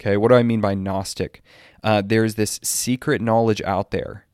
Okay, 0.00 0.16
what 0.16 0.28
do 0.28 0.34
I 0.34 0.42
mean 0.42 0.60
by 0.60 0.74
Gnostic? 0.74 1.42
Uh, 1.82 2.02
there's 2.04 2.34
this 2.34 2.60
secret 2.62 3.20
knowledge 3.20 3.62
out 3.62 3.90
there, 3.90 4.26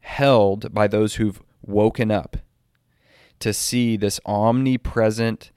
held 0.00 0.72
by 0.72 0.86
those 0.86 1.16
who've 1.16 1.42
woken 1.62 2.10
up 2.10 2.36
to 3.40 3.52
see 3.52 3.96
this 3.96 4.20
omnipresent. 4.24 5.50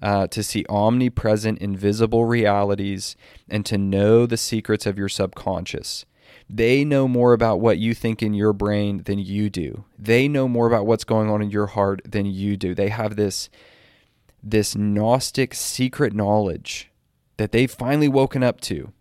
Uh, 0.00 0.26
to 0.26 0.42
see 0.42 0.66
omnipresent, 0.68 1.60
invisible 1.60 2.24
realities, 2.24 3.14
and 3.48 3.64
to 3.64 3.78
know 3.78 4.26
the 4.26 4.36
secrets 4.36 4.84
of 4.84 4.98
your 4.98 5.08
subconscious. 5.08 6.04
They 6.54 6.84
know 6.84 7.08
more 7.08 7.32
about 7.32 7.60
what 7.60 7.78
you 7.78 7.94
think 7.94 8.22
in 8.22 8.34
your 8.34 8.52
brain 8.52 9.04
than 9.04 9.18
you 9.18 9.48
do. 9.48 9.84
They 9.98 10.28
know 10.28 10.46
more 10.46 10.66
about 10.66 10.84
what's 10.84 11.02
going 11.02 11.30
on 11.30 11.40
in 11.40 11.50
your 11.50 11.68
heart 11.68 12.02
than 12.04 12.26
you 12.26 12.58
do. 12.58 12.74
They 12.74 12.90
have 12.90 13.16
this 13.16 13.48
this 14.42 14.76
gnostic 14.76 15.54
secret 15.54 16.12
knowledge 16.12 16.90
that 17.38 17.52
they've 17.52 17.70
finally 17.70 18.08
woken 18.08 18.42
up 18.42 18.60
to. 18.62 18.92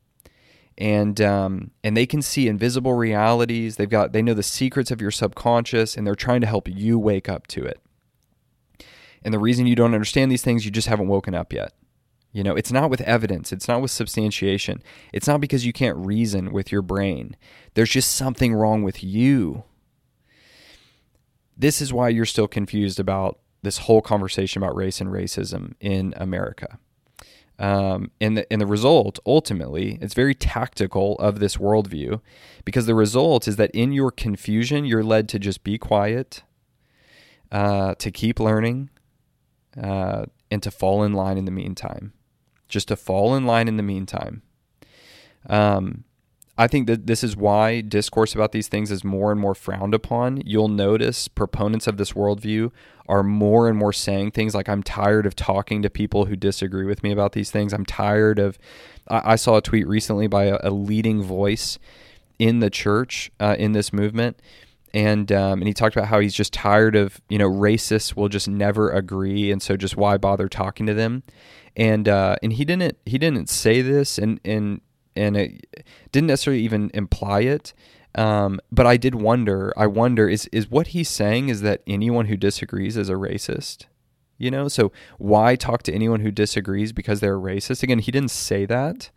And 0.78 1.20
um, 1.20 1.72
and 1.84 1.98
they 1.98 2.06
can 2.06 2.22
see 2.22 2.48
invisible 2.48 2.94
realities. 2.94 3.76
They've 3.76 3.90
got 3.90 4.14
they 4.14 4.22
know 4.22 4.34
the 4.34 4.44
secrets 4.44 4.90
of 4.90 5.02
your 5.02 5.12
subconscious 5.12 5.98
and 5.98 6.08
they're 6.08 6.16
trying 6.16 6.40
to 6.42 6.48
help 6.48 6.70
you 6.70 6.98
wake 6.98 7.28
up 7.28 7.48
to 7.48 7.66
it. 7.66 7.82
And 9.24 9.34
the 9.34 9.40
reason 9.40 9.68
you 9.68 9.76
don't 9.76 9.94
understand 9.94 10.32
these 10.32 10.42
things, 10.42 10.64
you 10.64 10.72
just 10.72 10.88
haven't 10.88 11.10
woken 11.10 11.36
up 11.36 11.52
yet. 11.52 11.74
You 12.34 12.44
know, 12.44 12.56
it's 12.56 12.72
not 12.72 12.90
with 12.90 13.02
evidence, 13.02 13.52
it's 13.52 13.68
not 13.68 13.82
with 13.82 13.92
substantiation. 13.92 14.82
It's 15.12 15.28
not 15.28 15.42
because 15.42 15.66
you 15.66 15.74
can't 15.74 15.98
reason 15.98 16.54
with 16.54 16.72
your 16.72 16.82
brain. 16.82 17.36
There's 17.74 17.90
just 17.90 18.16
something 18.16 18.54
wrong 18.54 18.84
with 18.84 19.04
you. 19.04 19.64
This 21.58 21.82
is 21.82 21.92
why 21.92 22.10
you're 22.10 22.26
still 22.26 22.48
confused 22.48 23.00
about 23.00 23.40
this 23.64 23.80
whole 23.80 24.02
conversation 24.02 24.64
about 24.64 24.76
race 24.76 25.02
and 25.02 25.12
racism 25.12 25.74
in 25.80 26.14
America. 26.18 26.80
Um, 27.60 28.10
and, 28.20 28.38
the, 28.38 28.52
and 28.52 28.60
the 28.60 28.66
result, 28.66 29.20
ultimately, 29.26 30.00
it's 30.02 30.16
very 30.16 30.34
tactical 30.34 31.16
of 31.20 31.40
this 31.40 31.58
worldview 31.58 32.22
because 32.66 32.88
the 32.88 32.96
result 32.96 33.48
is 33.48 33.58
that 33.58 33.70
in 33.72 33.92
your 33.92 34.10
confusion, 34.10 34.86
you're 34.86 35.04
led 35.04 35.30
to 35.30 35.38
just 35.38 35.64
be 35.64 35.78
quiet, 35.78 36.42
uh, 37.52 37.94
to 37.96 38.10
keep 38.10 38.40
learning, 38.40 38.90
uh, 39.80 40.26
and 40.50 40.64
to 40.64 40.72
fall 40.72 41.04
in 41.04 41.14
line 41.14 41.38
in 41.38 41.46
the 41.46 41.52
meantime 41.52 42.14
just 42.72 42.88
to 42.88 42.96
fall 42.96 43.36
in 43.36 43.46
line 43.46 43.68
in 43.68 43.78
the 43.78 43.84
meantime. 43.84 44.42
Um, 45.48 46.06
I 46.58 46.68
think 46.68 46.88
that 46.88 47.08
this 47.08 47.24
is 47.24 47.36
why 47.36 47.82
discourse 47.82 48.36
about 48.36 48.52
these 48.52 48.68
things 48.68 48.92
is 48.92 49.04
more 49.04 49.32
and 49.32 49.40
more 49.40 49.56
frowned 49.56 49.94
upon. 49.94 50.44
You'll 50.46 50.68
notice 50.68 51.28
proponents 51.28 51.88
of 51.88 51.98
this 51.98 52.12
worldview 52.14 52.72
are 53.08 53.24
more 53.24 53.68
and 53.68 53.78
more 53.78 53.94
saying 53.94 54.32
things 54.32 54.54
like, 54.54 54.70
I'm 54.70 54.84
tired 54.84 55.26
of 55.26 55.36
talking 55.36 55.82
to 55.82 55.90
people 55.90 56.26
who 56.26 56.36
disagree 56.36 56.86
with 56.86 57.04
me 57.04 57.12
about 57.12 57.32
these 57.32 57.52
things. 57.52 57.74
I'm 57.74 57.86
tired 57.86 58.38
of. 58.38 58.60
I, 59.08 59.34
I 59.34 59.36
saw 59.38 59.58
a 59.58 59.62
tweet 59.62 59.88
recently 59.88 60.28
by 60.28 60.46
a, 60.46 60.60
a 60.62 60.70
leading 60.70 61.24
voice 61.24 61.80
in 62.38 62.60
the 62.60 62.70
church 62.70 63.32
uh, 63.40 63.56
in 63.58 63.72
this 63.72 63.92
movement. 63.92 64.40
And 64.94 65.32
um, 65.32 65.62
and 65.62 65.68
he 65.68 65.74
talked 65.74 65.96
about 65.96 66.10
how 66.10 66.20
he's 66.20 66.34
just 66.34 66.52
tired 66.52 66.98
of 66.98 67.22
you 67.30 67.38
know 67.38 67.50
racists 67.50 68.16
will 68.16 68.28
just 68.28 68.50
never 68.50 68.92
agree 68.92 69.50
and 69.50 69.62
so 69.62 69.78
just 69.78 69.96
why 69.96 70.18
bother 70.18 70.50
talking 70.50 70.86
to 70.86 70.94
them 70.94 71.24
and 71.76 72.08
uh, 72.08 72.36
and 72.44 72.54
he 72.54 72.66
didn't 72.66 72.98
he 73.06 73.18
didn't 73.18 73.50
say 73.50 73.82
this 73.82 74.18
and 74.18 74.40
and 74.44 74.82
and 75.16 75.38
it 75.38 75.86
didn't 76.12 76.28
necessarily 76.28 76.64
even 76.64 76.92
imply 76.94 77.42
it. 77.42 77.74
Um, 78.16 78.60
but 78.72 78.86
I 78.86 78.98
did 78.98 79.16
wonder. 79.16 79.74
I 79.78 79.88
wonder 79.88 80.28
is 80.28 80.48
is 80.48 80.70
what 80.70 80.88
he's 80.88 81.10
saying 81.10 81.50
is 81.50 81.62
that 81.62 81.82
anyone 81.88 82.26
who 82.26 82.38
disagrees 82.38 82.98
is 82.98 83.10
a 83.10 83.14
racist. 83.14 83.86
You 84.38 84.50
know, 84.50 84.68
so 84.68 84.92
why 85.20 85.56
talk 85.56 85.84
to 85.84 85.94
anyone 85.94 86.22
who 86.22 86.32
disagrees 86.32 86.94
because 86.94 87.20
they're 87.20 87.38
racist? 87.38 87.84
Again, 87.84 88.00
he 88.00 88.12
didn't 88.12 88.32
say 88.32 88.66
that, 88.66 89.12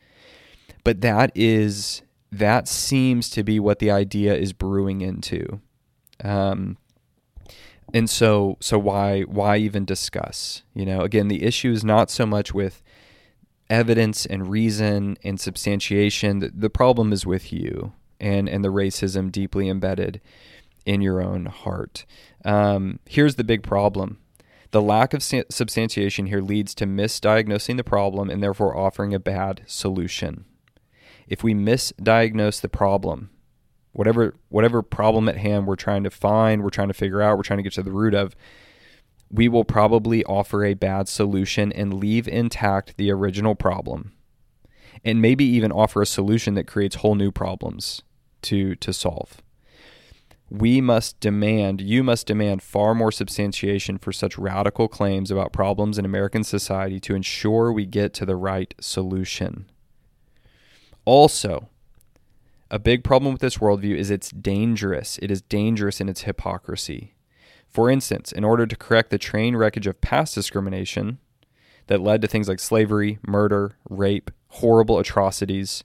but 0.84 1.00
that 1.00 1.32
is 1.34 2.02
that 2.30 2.68
seems 2.68 3.30
to 3.30 3.42
be 3.42 3.58
what 3.58 3.78
the 3.78 3.90
idea 3.90 4.34
is 4.34 4.52
brewing 4.52 5.00
into. 5.00 5.60
Um, 6.22 6.76
and 7.94 8.10
so 8.10 8.58
so 8.60 8.78
why 8.78 9.22
why 9.22 9.56
even 9.56 9.86
discuss? 9.86 10.62
You 10.74 10.84
know 10.84 11.00
again 11.00 11.28
the 11.28 11.44
issue 11.44 11.70
is 11.70 11.84
not 11.84 12.10
so 12.10 12.26
much 12.26 12.52
with 12.52 12.82
evidence 13.70 14.26
and 14.26 14.50
reason 14.50 15.16
and 15.24 15.40
substantiation. 15.40 16.40
The, 16.40 16.52
the 16.54 16.70
problem 16.70 17.12
is 17.12 17.24
with 17.24 17.52
you 17.52 17.92
and 18.20 18.48
and 18.48 18.62
the 18.62 18.68
racism 18.68 19.32
deeply 19.32 19.68
embedded 19.68 20.20
in 20.84 21.00
your 21.00 21.22
own 21.22 21.46
heart. 21.46 22.04
Um, 22.44 22.98
here's 23.06 23.36
the 23.36 23.44
big 23.44 23.62
problem. 23.62 24.18
The 24.72 24.82
lack 24.82 25.14
of 25.14 25.22
substantiation 25.22 26.26
here 26.26 26.40
leads 26.40 26.74
to 26.74 26.84
misdiagnosing 26.84 27.76
the 27.76 27.84
problem 27.84 28.28
and 28.28 28.42
therefore 28.42 28.76
offering 28.76 29.14
a 29.14 29.20
bad 29.20 29.62
solution. 29.66 30.46
If 31.28 31.44
we 31.44 31.54
misdiagnose 31.54 32.60
the 32.60 32.68
problem 32.68 33.30
whatever 33.94 34.34
whatever 34.50 34.82
problem 34.82 35.28
at 35.28 35.38
hand 35.38 35.66
we're 35.66 35.76
trying 35.76 36.04
to 36.04 36.10
find, 36.10 36.62
we're 36.62 36.70
trying 36.70 36.88
to 36.88 36.94
figure 36.94 37.22
out, 37.22 37.36
we're 37.36 37.42
trying 37.42 37.58
to 37.58 37.62
get 37.62 37.72
to 37.72 37.82
the 37.82 37.90
root 37.92 38.14
of, 38.14 38.36
we 39.30 39.48
will 39.48 39.64
probably 39.64 40.22
offer 40.24 40.64
a 40.64 40.74
bad 40.74 41.08
solution 41.08 41.72
and 41.72 41.94
leave 41.94 42.28
intact 42.28 42.96
the 42.96 43.10
original 43.10 43.54
problem. 43.54 44.12
And 45.04 45.20
maybe 45.22 45.44
even 45.44 45.72
offer 45.72 46.02
a 46.02 46.06
solution 46.06 46.54
that 46.54 46.66
creates 46.66 46.96
whole 46.96 47.14
new 47.14 47.32
problems 47.32 48.02
to 48.42 48.74
to 48.76 48.92
solve. 48.92 49.40
we 50.50 50.80
must 50.80 51.18
demand, 51.20 51.80
you 51.80 52.02
must 52.02 52.26
demand 52.26 52.62
far 52.62 52.94
more 52.94 53.10
substantiation 53.10 53.98
for 53.98 54.12
such 54.12 54.38
radical 54.38 54.88
claims 54.88 55.30
about 55.30 55.52
problems 55.52 55.98
in 55.98 56.04
American 56.04 56.44
society 56.44 57.00
to 57.00 57.14
ensure 57.14 57.72
we 57.72 57.86
get 57.86 58.12
to 58.14 58.26
the 58.26 58.36
right 58.36 58.74
solution. 58.80 59.66
Also, 61.04 61.68
a 62.74 62.78
big 62.80 63.04
problem 63.04 63.32
with 63.32 63.40
this 63.40 63.58
worldview 63.58 63.96
is 63.96 64.10
it's 64.10 64.30
dangerous. 64.30 65.16
It 65.22 65.30
is 65.30 65.42
dangerous 65.42 66.00
in 66.00 66.08
its 66.08 66.22
hypocrisy. 66.22 67.14
For 67.68 67.88
instance, 67.88 68.32
in 68.32 68.42
order 68.42 68.66
to 68.66 68.74
correct 68.74 69.10
the 69.10 69.16
train 69.16 69.54
wreckage 69.54 69.86
of 69.86 70.00
past 70.00 70.34
discrimination 70.34 71.18
that 71.86 72.00
led 72.00 72.20
to 72.22 72.26
things 72.26 72.48
like 72.48 72.58
slavery, 72.58 73.20
murder, 73.24 73.76
rape, 73.88 74.28
horrible 74.48 74.98
atrocities, 74.98 75.84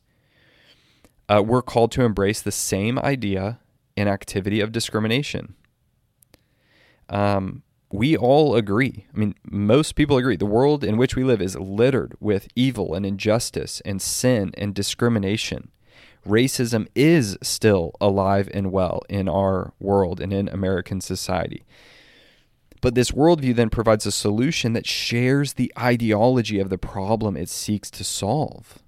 uh, 1.29 1.43
we're 1.45 1.61
called 1.61 1.91
to 1.91 2.01
embrace 2.01 2.41
the 2.41 2.51
same 2.51 2.97
idea 2.97 3.59
and 3.95 4.09
activity 4.09 4.59
of 4.59 4.71
discrimination. 4.71 5.53
Um, 7.07 7.61
we 7.91 8.17
all 8.17 8.55
agree. 8.55 9.05
I 9.13 9.17
mean, 9.19 9.35
most 9.43 9.93
people 9.93 10.17
agree. 10.17 10.37
The 10.37 10.47
world 10.47 10.83
in 10.83 10.97
which 10.97 11.15
we 11.15 11.23
live 11.23 11.39
is 11.39 11.55
littered 11.55 12.15
with 12.19 12.47
evil 12.55 12.95
and 12.95 13.05
injustice 13.05 13.79
and 13.85 14.01
sin 14.01 14.53
and 14.57 14.73
discrimination. 14.73 15.69
Racism 16.27 16.87
is 16.95 17.37
still 17.41 17.93
alive 18.01 18.49
and 18.53 18.71
well 18.71 19.01
in 19.09 19.29
our 19.29 19.73
world 19.79 20.19
and 20.19 20.33
in 20.33 20.47
American 20.49 21.01
society. 21.01 21.63
But 22.81 22.95
this 22.95 23.11
worldview 23.11 23.55
then 23.55 23.69
provides 23.69 24.05
a 24.05 24.11
solution 24.11 24.73
that 24.73 24.87
shares 24.87 25.53
the 25.53 25.71
ideology 25.77 26.59
of 26.59 26.69
the 26.69 26.77
problem 26.77 27.35
it 27.35 27.49
seeks 27.49 27.91
to 27.91 28.03
solve. 28.03 28.79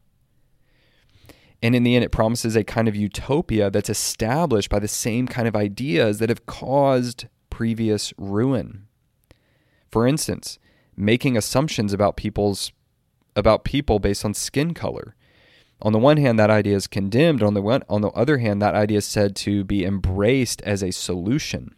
And 1.62 1.76
in 1.76 1.84
the 1.84 1.96
end, 1.96 2.04
it 2.04 2.12
promises 2.12 2.56
a 2.56 2.64
kind 2.64 2.88
of 2.88 2.96
utopia 2.96 3.70
that's 3.70 3.90
established 3.90 4.70
by 4.70 4.80
the 4.80 4.88
same 4.88 5.28
kind 5.28 5.48
of 5.48 5.56
ideas 5.56 6.20
that 6.20 6.30
have 6.30 6.46
caused 6.46 7.28
previous 7.50 8.14
ruin. 8.18 8.88
For 9.92 10.08
instance, 10.08 10.58
making 10.96 11.38
assumptions 11.38 11.94
about 11.94 12.18
people's 12.18 12.72
about 13.36 13.64
people 13.64 14.00
based 14.00 14.26
on 14.26 14.34
skin 14.34 14.74
color. 14.74 15.16
On 15.82 15.94
the 15.94 16.00
one 16.00 16.18
hand, 16.18 16.38
that 16.38 16.50
idea 16.50 16.76
is 16.76 16.88
condemned. 16.88 17.42
On 17.42 17.54
the 17.54 17.62
one, 17.62 17.84
on 17.90 18.02
the 18.02 18.10
other 18.10 18.38
hand, 18.38 18.62
that 18.62 18.76
idea 18.76 19.00
is 19.00 19.06
said 19.06 19.36
to 19.38 19.64
be 19.64 19.84
embraced 19.84 20.62
as 20.62 20.84
a 20.84 20.92
solution. 20.92 21.76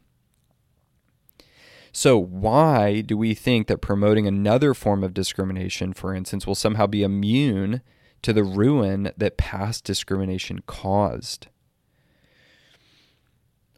So, 1.91 2.17
why 2.17 3.01
do 3.01 3.15
we 3.15 3.33
think 3.33 3.67
that 3.67 3.77
promoting 3.77 4.27
another 4.27 4.73
form 4.73 5.03
of 5.03 5.13
discrimination, 5.13 5.93
for 5.93 6.13
instance, 6.13 6.47
will 6.47 6.55
somehow 6.55 6.87
be 6.87 7.03
immune 7.03 7.81
to 8.23 8.33
the 8.33 8.43
ruin 8.43 9.11
that 9.15 9.37
past 9.37 9.83
discrimination 9.83 10.61
caused. 10.65 11.47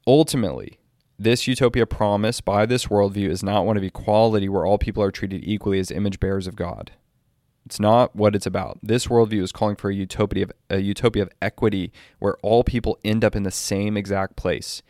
Ultimately, 0.07 0.79
this 1.17 1.47
utopia 1.47 1.85
promised 1.85 2.45
by 2.45 2.65
this 2.65 2.85
worldview 2.85 3.29
is 3.29 3.43
not 3.43 3.65
one 3.65 3.75
of 3.75 3.83
equality 3.83 4.47
where 4.47 4.65
all 4.65 4.77
people 4.77 5.03
are 5.03 5.11
treated 5.11 5.43
equally 5.43 5.79
as 5.79 5.91
image 5.91 6.19
bearers 6.19 6.47
of 6.47 6.55
God. 6.55 6.91
It's 7.65 7.79
not 7.79 8.15
what 8.15 8.35
it's 8.35 8.45
about. 8.45 8.77
This 8.83 9.07
worldview 9.07 9.41
is 9.41 9.51
calling 9.51 9.75
for 9.75 9.89
a 9.89 9.95
utopia 9.95 10.43
of, 10.43 10.51
a 10.69 10.79
utopia 10.79 11.23
of 11.23 11.29
equity 11.41 11.91
where 12.19 12.37
all 12.43 12.63
people 12.63 12.99
end 13.03 13.25
up 13.25 13.35
in 13.35 13.43
the 13.43 13.51
same 13.51 13.97
exact 13.97 14.35
place. 14.35 14.83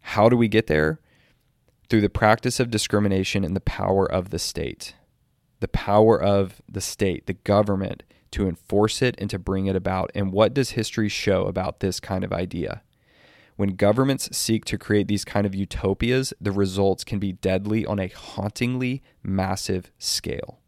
How 0.00 0.28
do 0.28 0.36
we 0.36 0.48
get 0.48 0.68
there? 0.68 1.00
Through 1.88 2.00
the 2.00 2.08
practice 2.08 2.60
of 2.60 2.70
discrimination 2.70 3.44
and 3.44 3.54
the 3.54 3.60
power 3.60 4.10
of 4.10 4.30
the 4.30 4.38
state. 4.38 4.94
The 5.60 5.68
power 5.68 6.20
of 6.20 6.62
the 6.70 6.80
state, 6.80 7.26
the 7.26 7.34
government, 7.34 8.04
to 8.30 8.48
enforce 8.48 9.02
it 9.02 9.14
and 9.18 9.28
to 9.30 9.38
bring 9.38 9.66
it 9.66 9.76
about. 9.76 10.10
And 10.14 10.32
what 10.32 10.54
does 10.54 10.70
history 10.70 11.08
show 11.08 11.44
about 11.46 11.80
this 11.80 12.00
kind 12.00 12.24
of 12.24 12.32
idea? 12.32 12.82
When 13.56 13.70
governments 13.74 14.28
seek 14.36 14.64
to 14.66 14.78
create 14.78 15.08
these 15.08 15.24
kind 15.24 15.44
of 15.44 15.54
utopias, 15.54 16.32
the 16.40 16.52
results 16.52 17.04
can 17.04 17.18
be 17.18 17.32
deadly 17.32 17.84
on 17.84 17.98
a 17.98 18.08
hauntingly 18.08 19.02
massive 19.22 19.90
scale. 19.98 20.60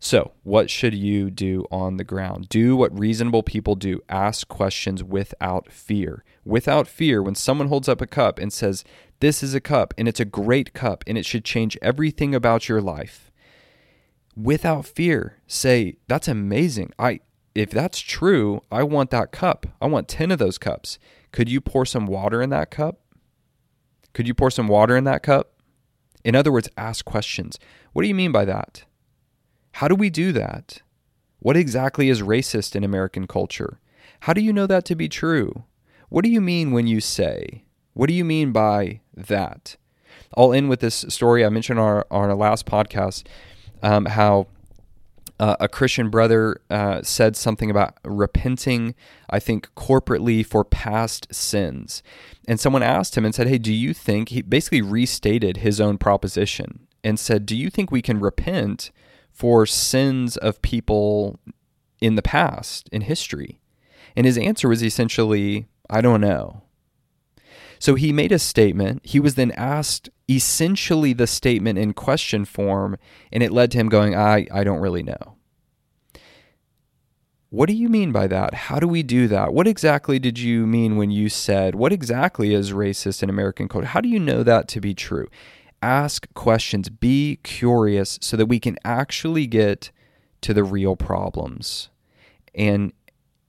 So, 0.00 0.32
what 0.44 0.70
should 0.70 0.94
you 0.94 1.28
do 1.28 1.66
on 1.72 1.96
the 1.96 2.04
ground? 2.04 2.48
Do 2.48 2.76
what 2.76 2.96
reasonable 2.96 3.42
people 3.42 3.74
do. 3.74 4.00
Ask 4.08 4.46
questions 4.46 5.02
without 5.02 5.72
fear. 5.72 6.24
Without 6.44 6.86
fear, 6.86 7.20
when 7.20 7.34
someone 7.34 7.66
holds 7.66 7.88
up 7.88 8.00
a 8.00 8.06
cup 8.06 8.38
and 8.38 8.52
says, 8.52 8.84
This 9.18 9.42
is 9.42 9.54
a 9.54 9.60
cup, 9.60 9.92
and 9.98 10.06
it's 10.06 10.20
a 10.20 10.24
great 10.24 10.72
cup, 10.72 11.02
and 11.06 11.18
it 11.18 11.26
should 11.26 11.44
change 11.44 11.76
everything 11.82 12.32
about 12.32 12.68
your 12.68 12.80
life, 12.80 13.32
without 14.36 14.86
fear 14.86 15.38
say 15.46 15.96
that's 16.06 16.28
amazing. 16.28 16.92
I 16.98 17.20
if 17.54 17.70
that's 17.70 17.98
true 17.98 18.62
i 18.70 18.84
want 18.84 19.10
that 19.10 19.32
cup. 19.32 19.66
I 19.82 19.86
want 19.86 20.06
10 20.06 20.30
of 20.30 20.38
those 20.38 20.58
cups. 20.58 20.98
Could 21.32 21.48
you 21.48 21.60
pour 21.60 21.84
some 21.84 22.06
water 22.06 22.40
in 22.40 22.50
that 22.50 22.70
cup? 22.70 23.00
Could 24.12 24.28
you 24.28 24.34
pour 24.34 24.50
some 24.50 24.68
water 24.68 24.96
in 24.96 25.04
that 25.04 25.24
cup? 25.24 25.54
In 26.24 26.36
other 26.36 26.52
words 26.52 26.68
ask 26.76 27.04
questions. 27.04 27.58
What 27.92 28.02
do 28.02 28.08
you 28.08 28.14
mean 28.14 28.30
by 28.30 28.44
that 28.44 28.84
how 29.78 29.86
do 29.86 29.94
we 29.94 30.10
do 30.10 30.32
that? 30.32 30.82
What 31.38 31.56
exactly 31.56 32.08
is 32.08 32.20
racist 32.20 32.74
in 32.74 32.82
american 32.82 33.28
culture? 33.28 33.78
How 34.22 34.32
do 34.32 34.40
you 34.40 34.52
know 34.52 34.66
that 34.66 34.84
to 34.86 34.96
be 34.96 35.08
true? 35.08 35.62
What 36.08 36.24
do 36.24 36.30
you 36.30 36.40
mean 36.40 36.72
when 36.72 36.88
you 36.88 37.00
say? 37.00 37.62
What 37.94 38.08
do 38.08 38.12
you 38.12 38.24
mean 38.24 38.50
by 38.50 39.02
that? 39.14 39.76
I'll 40.36 40.52
end 40.52 40.68
with 40.68 40.80
this 40.80 41.04
story. 41.08 41.44
I 41.44 41.48
mentioned 41.48 41.78
on 41.78 41.86
our, 41.86 42.06
on 42.10 42.28
our 42.28 42.34
last 42.34 42.66
podcast 42.66 43.22
um, 43.80 44.06
how 44.06 44.48
uh, 45.38 45.54
a 45.60 45.68
Christian 45.68 46.10
brother 46.10 46.60
uh, 46.68 47.02
said 47.02 47.36
something 47.36 47.70
about 47.70 47.98
repenting, 48.02 48.96
I 49.30 49.38
think, 49.38 49.72
corporately 49.76 50.44
for 50.44 50.64
past 50.64 51.32
sins. 51.32 52.02
And 52.48 52.58
someone 52.58 52.82
asked 52.82 53.16
him 53.16 53.24
and 53.24 53.32
said, 53.32 53.46
Hey, 53.46 53.58
do 53.58 53.72
you 53.72 53.94
think, 53.94 54.30
he 54.30 54.42
basically 54.42 54.82
restated 54.82 55.58
his 55.58 55.80
own 55.80 55.98
proposition 55.98 56.88
and 57.04 57.16
said, 57.16 57.46
Do 57.46 57.56
you 57.56 57.70
think 57.70 57.92
we 57.92 58.02
can 58.02 58.18
repent 58.18 58.90
for 59.38 59.66
sins 59.66 60.36
of 60.36 60.60
people 60.62 61.38
in 62.00 62.16
the 62.16 62.22
past, 62.22 62.88
in 62.90 63.02
history? 63.02 63.60
And 64.16 64.26
his 64.26 64.36
answer 64.36 64.68
was 64.68 64.82
essentially, 64.82 65.68
I 65.88 66.00
don't 66.00 66.20
know. 66.20 66.62
So 67.78 67.94
he 67.94 68.12
made 68.12 68.32
a 68.32 68.40
statement. 68.40 69.06
He 69.06 69.20
was 69.20 69.36
then 69.36 69.52
asked 69.52 70.10
essentially 70.28 71.12
the 71.12 71.28
statement 71.28 71.78
in 71.78 71.92
question 71.92 72.44
form, 72.44 72.96
and 73.30 73.40
it 73.44 73.52
led 73.52 73.70
to 73.70 73.78
him 73.78 73.88
going, 73.88 74.16
I, 74.16 74.48
I 74.52 74.64
don't 74.64 74.80
really 74.80 75.04
know. 75.04 75.36
What 77.50 77.68
do 77.68 77.74
you 77.74 77.88
mean 77.88 78.10
by 78.10 78.26
that? 78.26 78.54
How 78.54 78.80
do 78.80 78.88
we 78.88 79.04
do 79.04 79.28
that? 79.28 79.54
What 79.54 79.68
exactly 79.68 80.18
did 80.18 80.38
you 80.38 80.66
mean 80.66 80.96
when 80.96 81.12
you 81.12 81.28
said, 81.28 81.76
what 81.76 81.92
exactly 81.92 82.52
is 82.52 82.72
racist 82.72 83.22
in 83.22 83.30
American 83.30 83.68
culture? 83.68 83.86
How 83.86 84.00
do 84.00 84.08
you 84.08 84.18
know 84.18 84.42
that 84.42 84.66
to 84.68 84.80
be 84.80 84.94
true? 84.94 85.28
Ask 85.80 86.32
questions, 86.34 86.88
be 86.88 87.38
curious 87.42 88.18
so 88.20 88.36
that 88.36 88.46
we 88.46 88.58
can 88.58 88.76
actually 88.84 89.46
get 89.46 89.90
to 90.40 90.52
the 90.54 90.64
real 90.64 90.96
problems 90.96 91.88
and 92.54 92.92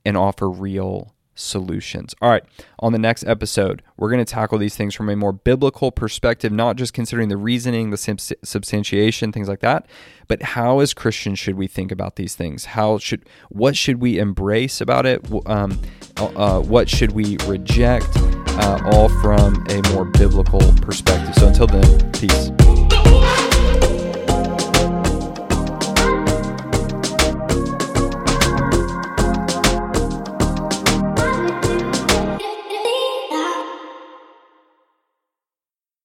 and 0.04 0.16
offer 0.16 0.48
real 0.48 1.14
solutions. 1.40 2.14
All 2.20 2.30
right, 2.30 2.44
on 2.78 2.92
the 2.92 2.98
next 2.98 3.24
episode, 3.24 3.82
we're 3.96 4.10
going 4.10 4.24
to 4.24 4.30
tackle 4.30 4.58
these 4.58 4.76
things 4.76 4.94
from 4.94 5.08
a 5.08 5.16
more 5.16 5.32
biblical 5.32 5.90
perspective, 5.90 6.52
not 6.52 6.76
just 6.76 6.92
considering 6.92 7.28
the 7.28 7.36
reasoning, 7.36 7.90
the 7.90 7.96
substantiation, 8.42 9.32
things 9.32 9.48
like 9.48 9.60
that, 9.60 9.86
but 10.28 10.42
how 10.42 10.80
as 10.80 10.94
Christians 10.94 11.38
should 11.38 11.56
we 11.56 11.66
think 11.66 11.90
about 11.90 12.16
these 12.16 12.34
things? 12.34 12.66
How 12.66 12.98
should 12.98 13.24
what 13.48 13.76
should 13.76 14.00
we 14.00 14.18
embrace 14.18 14.80
about 14.80 15.06
it? 15.06 15.26
Um, 15.46 15.80
uh, 16.18 16.26
uh, 16.26 16.60
what 16.60 16.88
should 16.88 17.12
we 17.12 17.36
reject? 17.46 18.06
Uh, 18.16 18.78
all 18.92 19.08
from 19.08 19.64
a 19.70 19.80
more 19.92 20.04
biblical 20.04 20.60
perspective. 20.82 21.34
So 21.36 21.48
until 21.48 21.66
then, 21.66 22.10